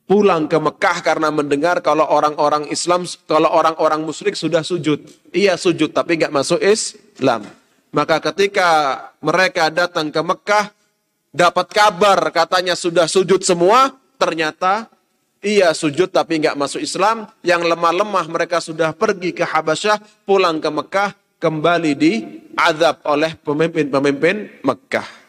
[0.09, 5.05] pulang ke Mekah karena mendengar kalau orang-orang Islam, kalau orang-orang musyrik sudah sujud.
[5.28, 7.45] Iya sujud, tapi nggak masuk Islam.
[7.93, 8.68] Maka ketika
[9.20, 10.72] mereka datang ke Mekah,
[11.28, 14.89] dapat kabar katanya sudah sujud semua, ternyata
[15.45, 17.28] ia sujud tapi nggak masuk Islam.
[17.45, 22.12] Yang lemah-lemah mereka sudah pergi ke Habasyah, pulang ke Mekah, kembali di
[22.57, 25.21] azab oleh pemimpin-pemimpin Mekah.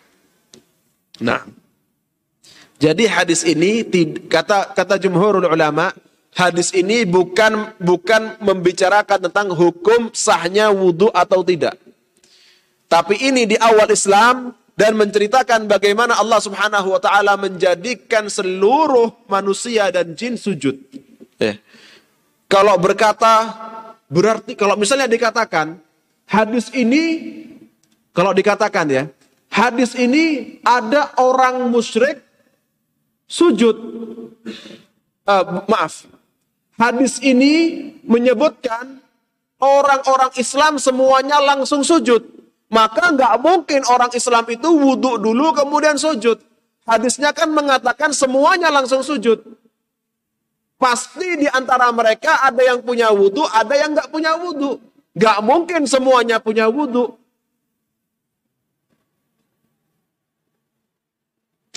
[1.21, 1.45] Nah,
[2.81, 3.85] jadi hadis ini
[4.25, 5.93] kata kata jumhurul ulama,
[6.33, 11.77] hadis ini bukan bukan membicarakan tentang hukum sahnya wudhu atau tidak.
[12.89, 19.93] Tapi ini di awal Islam dan menceritakan bagaimana Allah Subhanahu wa taala menjadikan seluruh manusia
[19.93, 20.77] dan jin sujud.
[21.37, 21.61] Eh.
[22.49, 23.49] Kalau berkata
[24.09, 25.77] berarti kalau misalnya dikatakan
[26.29, 27.01] hadis ini
[28.13, 29.03] kalau dikatakan ya,
[29.53, 32.25] hadis ini ada orang musyrik
[33.29, 33.77] sujud.
[35.23, 36.09] uh, maaf,
[36.75, 38.99] hadis ini menyebutkan
[39.61, 42.25] orang-orang Islam semuanya langsung sujud.
[42.73, 46.41] Maka nggak mungkin orang Islam itu wudhu dulu kemudian sujud.
[46.83, 49.39] Hadisnya kan mengatakan semuanya langsung sujud.
[50.75, 54.81] Pasti di antara mereka ada yang punya wudhu, ada yang nggak punya wudhu.
[55.15, 57.22] Nggak mungkin semuanya punya wudhu.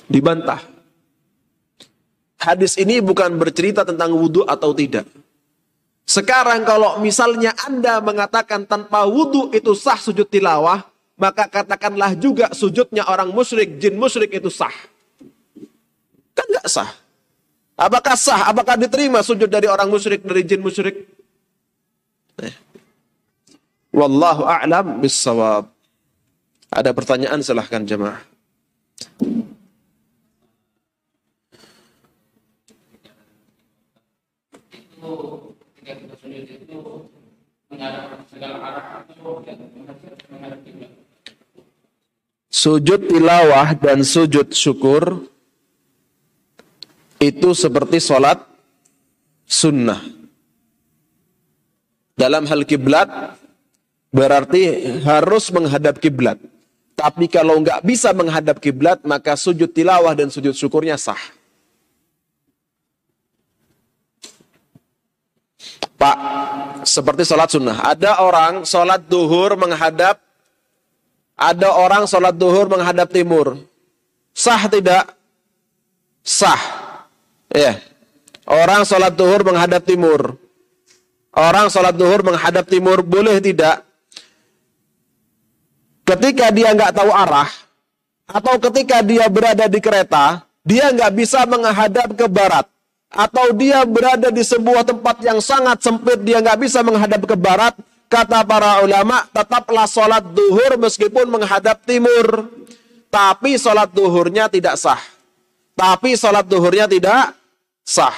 [0.06, 0.62] Dibantah.
[2.36, 5.08] Hadis ini bukan bercerita tentang wudhu atau tidak.
[6.06, 10.86] Sekarang kalau misalnya Anda mengatakan tanpa wudhu itu sah sujud tilawah,
[11.18, 14.70] maka katakanlah juga sujudnya orang musyrik, jin musyrik itu sah.
[16.36, 16.90] Kan nggak sah.
[17.74, 18.46] Apakah sah?
[18.46, 20.94] Apakah diterima sujud dari orang musyrik, dari jin musyrik?
[22.38, 22.54] Eh.
[23.90, 25.66] Wallahu a'lam bisawab.
[26.70, 28.20] Ada pertanyaan silahkan jemaah.
[42.56, 45.28] Sujud tilawah dan sujud syukur
[47.20, 48.42] itu seperti sholat
[49.46, 50.02] sunnah.
[52.16, 53.36] Dalam hal kiblat
[54.08, 56.40] berarti harus menghadap kiblat.
[56.96, 61.20] Tapi kalau nggak bisa menghadap kiblat, maka sujud tilawah dan sujud syukurnya sah.
[65.96, 66.16] Pak,
[66.84, 67.80] seperti sholat sunnah.
[67.80, 70.20] Ada orang sholat duhur menghadap,
[71.32, 73.64] ada orang sholat duhur menghadap timur.
[74.36, 75.16] Sah tidak?
[76.20, 76.60] Sah.
[77.48, 77.80] Ya.
[78.44, 80.36] Orang sholat duhur menghadap timur.
[81.32, 83.80] Orang sholat duhur menghadap timur boleh tidak?
[86.06, 87.50] Ketika dia nggak tahu arah,
[88.28, 92.68] atau ketika dia berada di kereta, dia nggak bisa menghadap ke barat
[93.10, 97.74] atau dia berada di sebuah tempat yang sangat sempit, dia nggak bisa menghadap ke barat,
[98.10, 102.50] kata para ulama, tetaplah sholat duhur meskipun menghadap timur.
[103.06, 105.00] Tapi sholat duhurnya tidak sah.
[105.72, 107.32] Tapi sholat duhurnya tidak
[107.86, 108.12] sah.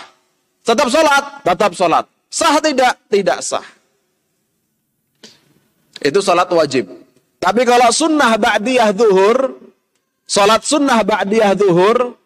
[0.65, 2.05] Tetap sholat, tetap sholat.
[2.29, 2.99] Sah tidak?
[3.09, 3.67] Tidak sah.
[6.03, 6.89] Itu sholat wajib.
[7.39, 9.55] Tapi kalau sunnah ba'diyah duhur,
[10.27, 12.19] sholat sunnah ba'diyah duhur,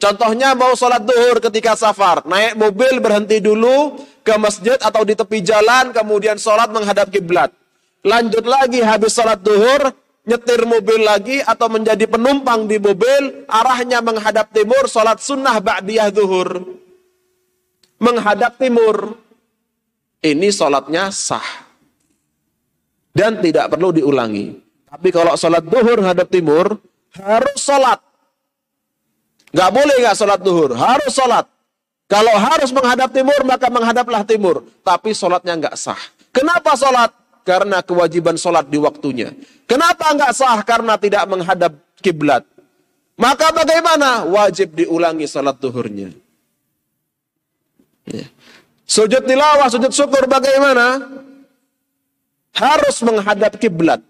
[0.00, 5.44] Contohnya mau sholat duhur ketika safar, naik mobil berhenti dulu ke masjid atau di tepi
[5.44, 7.52] jalan, kemudian sholat menghadap kiblat.
[8.00, 9.92] Lanjut lagi habis sholat duhur,
[10.24, 16.64] nyetir mobil lagi atau menjadi penumpang di mobil, arahnya menghadap timur, sholat sunnah ba'diyah duhur.
[18.00, 19.20] Menghadap timur.
[20.24, 21.68] Ini sholatnya sah.
[23.12, 24.56] Dan tidak perlu diulangi.
[24.88, 26.80] Tapi kalau sholat duhur menghadap timur,
[27.20, 28.00] harus sholat
[29.50, 31.46] Gak boleh gak sholat duhur, harus sholat.
[32.10, 34.66] Kalau harus menghadap timur, maka menghadaplah timur.
[34.82, 35.98] Tapi sholatnya nggak sah.
[36.34, 37.14] Kenapa sholat?
[37.46, 39.30] Karena kewajiban sholat di waktunya.
[39.70, 40.58] Kenapa nggak sah?
[40.66, 41.70] Karena tidak menghadap
[42.02, 42.42] kiblat.
[43.14, 44.26] Maka bagaimana?
[44.26, 46.10] Wajib diulangi sholat duhurnya.
[48.10, 48.26] Ya.
[48.90, 50.98] Sujud tilawah, sujud syukur bagaimana?
[52.58, 54.02] Harus menghadap kiblat.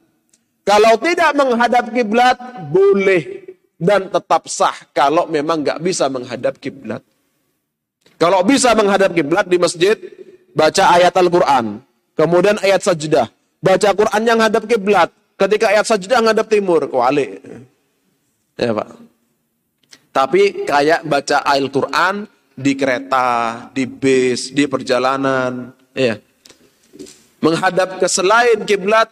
[0.65, 2.41] Kalau tidak menghadap kiblat,
[2.73, 3.50] boleh
[3.81, 7.01] dan tetap sah kalau memang nggak bisa menghadap kiblat.
[8.21, 9.97] Kalau bisa menghadap kiblat di masjid,
[10.53, 11.81] baca ayat Al-Quran,
[12.13, 13.33] kemudian ayat sajdah,
[13.65, 15.09] baca Quran yang hadap kiblat.
[15.41, 17.41] Ketika ayat sajdah menghadap timur, kuali.
[18.61, 18.89] Ya Pak.
[20.13, 22.15] Tapi kayak baca ayat Quran
[22.53, 23.29] di kereta,
[23.73, 26.21] di bis, di perjalanan, ya.
[27.41, 29.09] Menghadap ke selain kiblat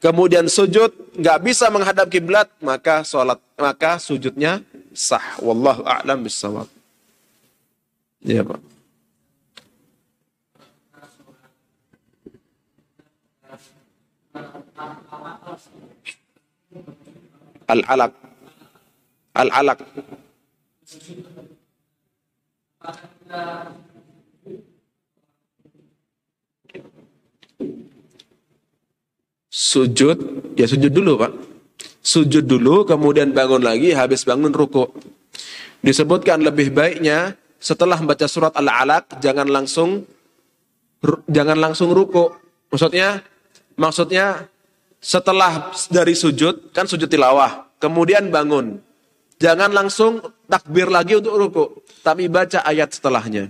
[0.00, 4.64] kemudian sujud nggak bisa menghadap kiblat maka sholat maka sujudnya
[4.96, 5.22] sah.
[5.38, 6.66] Wallahu a'lam bisawab
[8.24, 8.60] ya pak.
[17.70, 18.10] Al-alaq.
[19.30, 19.78] Al-alaq
[29.60, 30.16] sujud,
[30.56, 31.32] ya sujud dulu Pak.
[32.00, 34.88] Sujud dulu, kemudian bangun lagi, habis bangun ruku.
[35.84, 40.08] Disebutkan lebih baiknya setelah membaca surat Al-Alaq jangan langsung
[41.28, 42.32] jangan langsung ruku.
[42.72, 43.20] Maksudnya
[43.76, 44.48] maksudnya
[44.96, 48.80] setelah dari sujud kan sujud tilawah, kemudian bangun.
[49.40, 51.64] Jangan langsung takbir lagi untuk ruku,
[52.04, 53.48] tapi baca ayat setelahnya.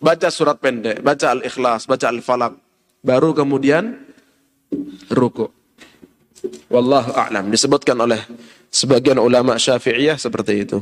[0.00, 2.52] Baca surat pendek, baca Al-Ikhlas, baca Al-Falaq.
[3.04, 4.05] Baru kemudian
[5.10, 5.50] ruku.
[6.70, 7.50] Wallahu a'lam.
[7.50, 8.20] Disebutkan oleh
[8.70, 10.78] sebagian ulama Syafi'iyah seperti itu.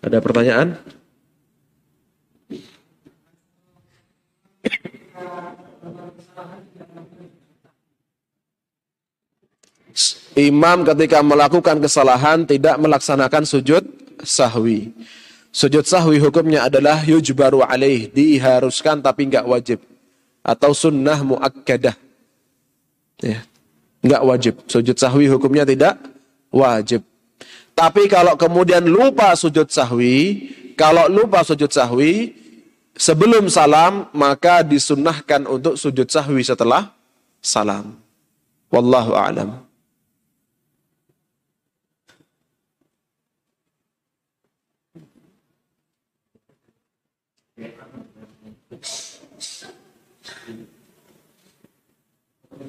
[0.00, 0.80] Ada pertanyaan?
[10.38, 13.84] Imam ketika melakukan kesalahan tidak melaksanakan sujud
[14.24, 14.94] sahwi.
[15.50, 19.78] Sujud sahwi hukumnya adalah yujbaru alaih, diharuskan tapi enggak wajib.
[20.46, 21.98] Atau sunnah muakkadah.
[23.20, 23.42] Ya.
[24.00, 24.54] Enggak wajib.
[24.70, 25.98] Sujud sahwi hukumnya tidak
[26.54, 27.02] wajib.
[27.74, 30.48] Tapi kalau kemudian lupa sujud sahwi,
[30.78, 32.36] kalau lupa sujud sahwi,
[32.94, 36.92] sebelum salam, maka disunnahkan untuk sujud sahwi setelah
[37.40, 37.96] salam.
[38.70, 39.69] Wallahu a'lam.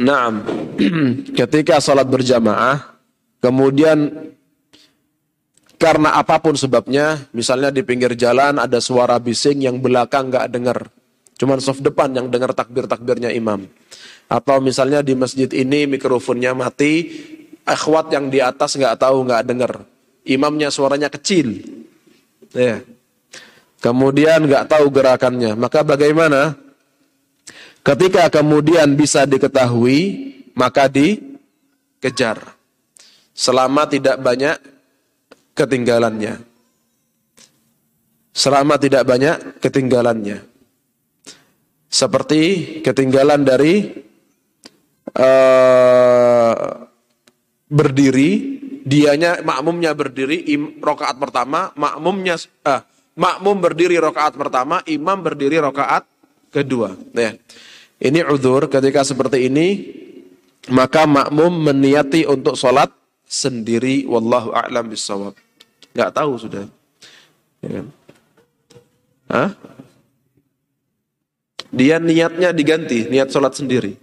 [0.00, 0.40] Naam.
[1.38, 2.96] Ketika salat berjamaah,
[3.44, 4.32] kemudian
[5.76, 10.78] karena apa pun sebabnya, misalnya di pinggir jalan ada suara bising yang belakang nggak dengar,
[11.36, 13.66] cuman soft depan yang dengar takbir-takbirnya imam.
[14.30, 17.10] Atau misalnya di masjid ini mikrofonnya mati,
[17.66, 19.82] akhwat yang di atas nggak tahu nggak dengar,
[20.22, 21.66] imamnya suaranya kecil,
[22.54, 22.80] ya.
[23.82, 26.61] Kemudian nggak tahu gerakannya, maka bagaimana?
[27.82, 32.38] Ketika kemudian bisa diketahui, maka dikejar.
[33.34, 34.54] Selama tidak banyak
[35.58, 36.38] ketinggalannya.
[38.32, 40.46] Selama tidak banyak ketinggalannya.
[41.92, 42.40] Seperti
[42.80, 43.84] ketinggalan dari
[45.18, 46.56] uh,
[47.68, 48.30] berdiri,
[48.86, 52.80] dianya makmumnya berdiri, im, rokaat pertama, makmumnya uh,
[53.18, 56.08] makmum berdiri rokaat pertama, imam berdiri rokaat
[56.48, 56.96] kedua.
[57.12, 57.36] Ya.
[58.02, 59.68] Ini udur ketika seperti ini
[60.74, 62.90] maka makmum meniati untuk sholat
[63.22, 65.38] sendiri wallahu a'lam bisawab.
[65.94, 66.66] Enggak tahu sudah.
[67.62, 67.82] Ya.
[69.30, 69.50] Hah?
[71.72, 73.96] Dia niatnya diganti, niat sholat sendiri.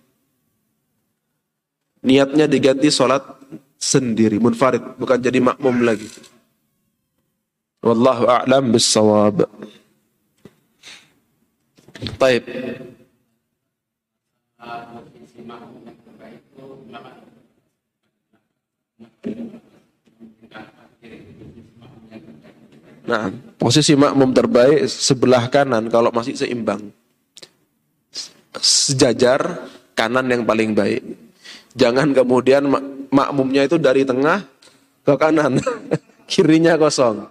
[2.02, 3.22] Niatnya diganti sholat
[3.76, 6.08] sendiri, munfarid, bukan jadi makmum lagi.
[7.84, 9.43] Wallahu a'lam bisawab.
[12.16, 12.43] Baik.
[23.10, 23.26] Nah,
[23.57, 26.91] posisi makmum terbaik sebelah kanan kalau masih seimbang.
[28.60, 29.66] Sejajar
[29.97, 31.01] kanan yang paling baik.
[31.74, 32.68] Jangan kemudian
[33.10, 34.45] makmumnya itu dari tengah
[35.01, 35.57] ke kanan,
[36.30, 37.26] kirinya kosong.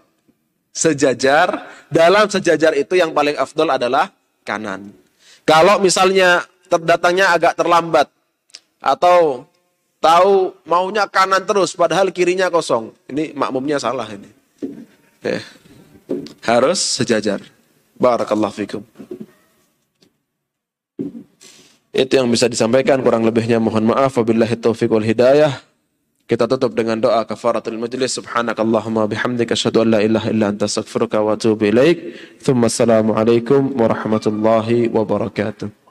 [0.75, 4.11] Sejajar, dalam sejajar itu yang paling afdol adalah
[4.43, 4.91] kanan.
[5.47, 8.07] Kalau misalnya terdatangnya agak terlambat
[8.79, 9.49] atau
[9.99, 14.31] tahu maunya kanan terus padahal kirinya kosong, ini makmumnya salah ini.
[15.27, 15.43] Eh,
[16.47, 17.43] harus sejajar.
[17.99, 18.83] Barakallahu fikum.
[21.91, 25.59] Itu yang bisa disampaikan kurang lebihnya mohon maaf wabillahi taufiq wal hidayah.
[26.29, 28.21] Kita tutup dengan doa kafaratul majlis.
[28.21, 32.15] Subhanakallahumma bihamdika asyhadu an la ilaha illa anta astaghfiruka wa atubu ilaik.
[32.39, 35.88] Tsumma assalamu alaikum warahmatullahi wabarakatuh.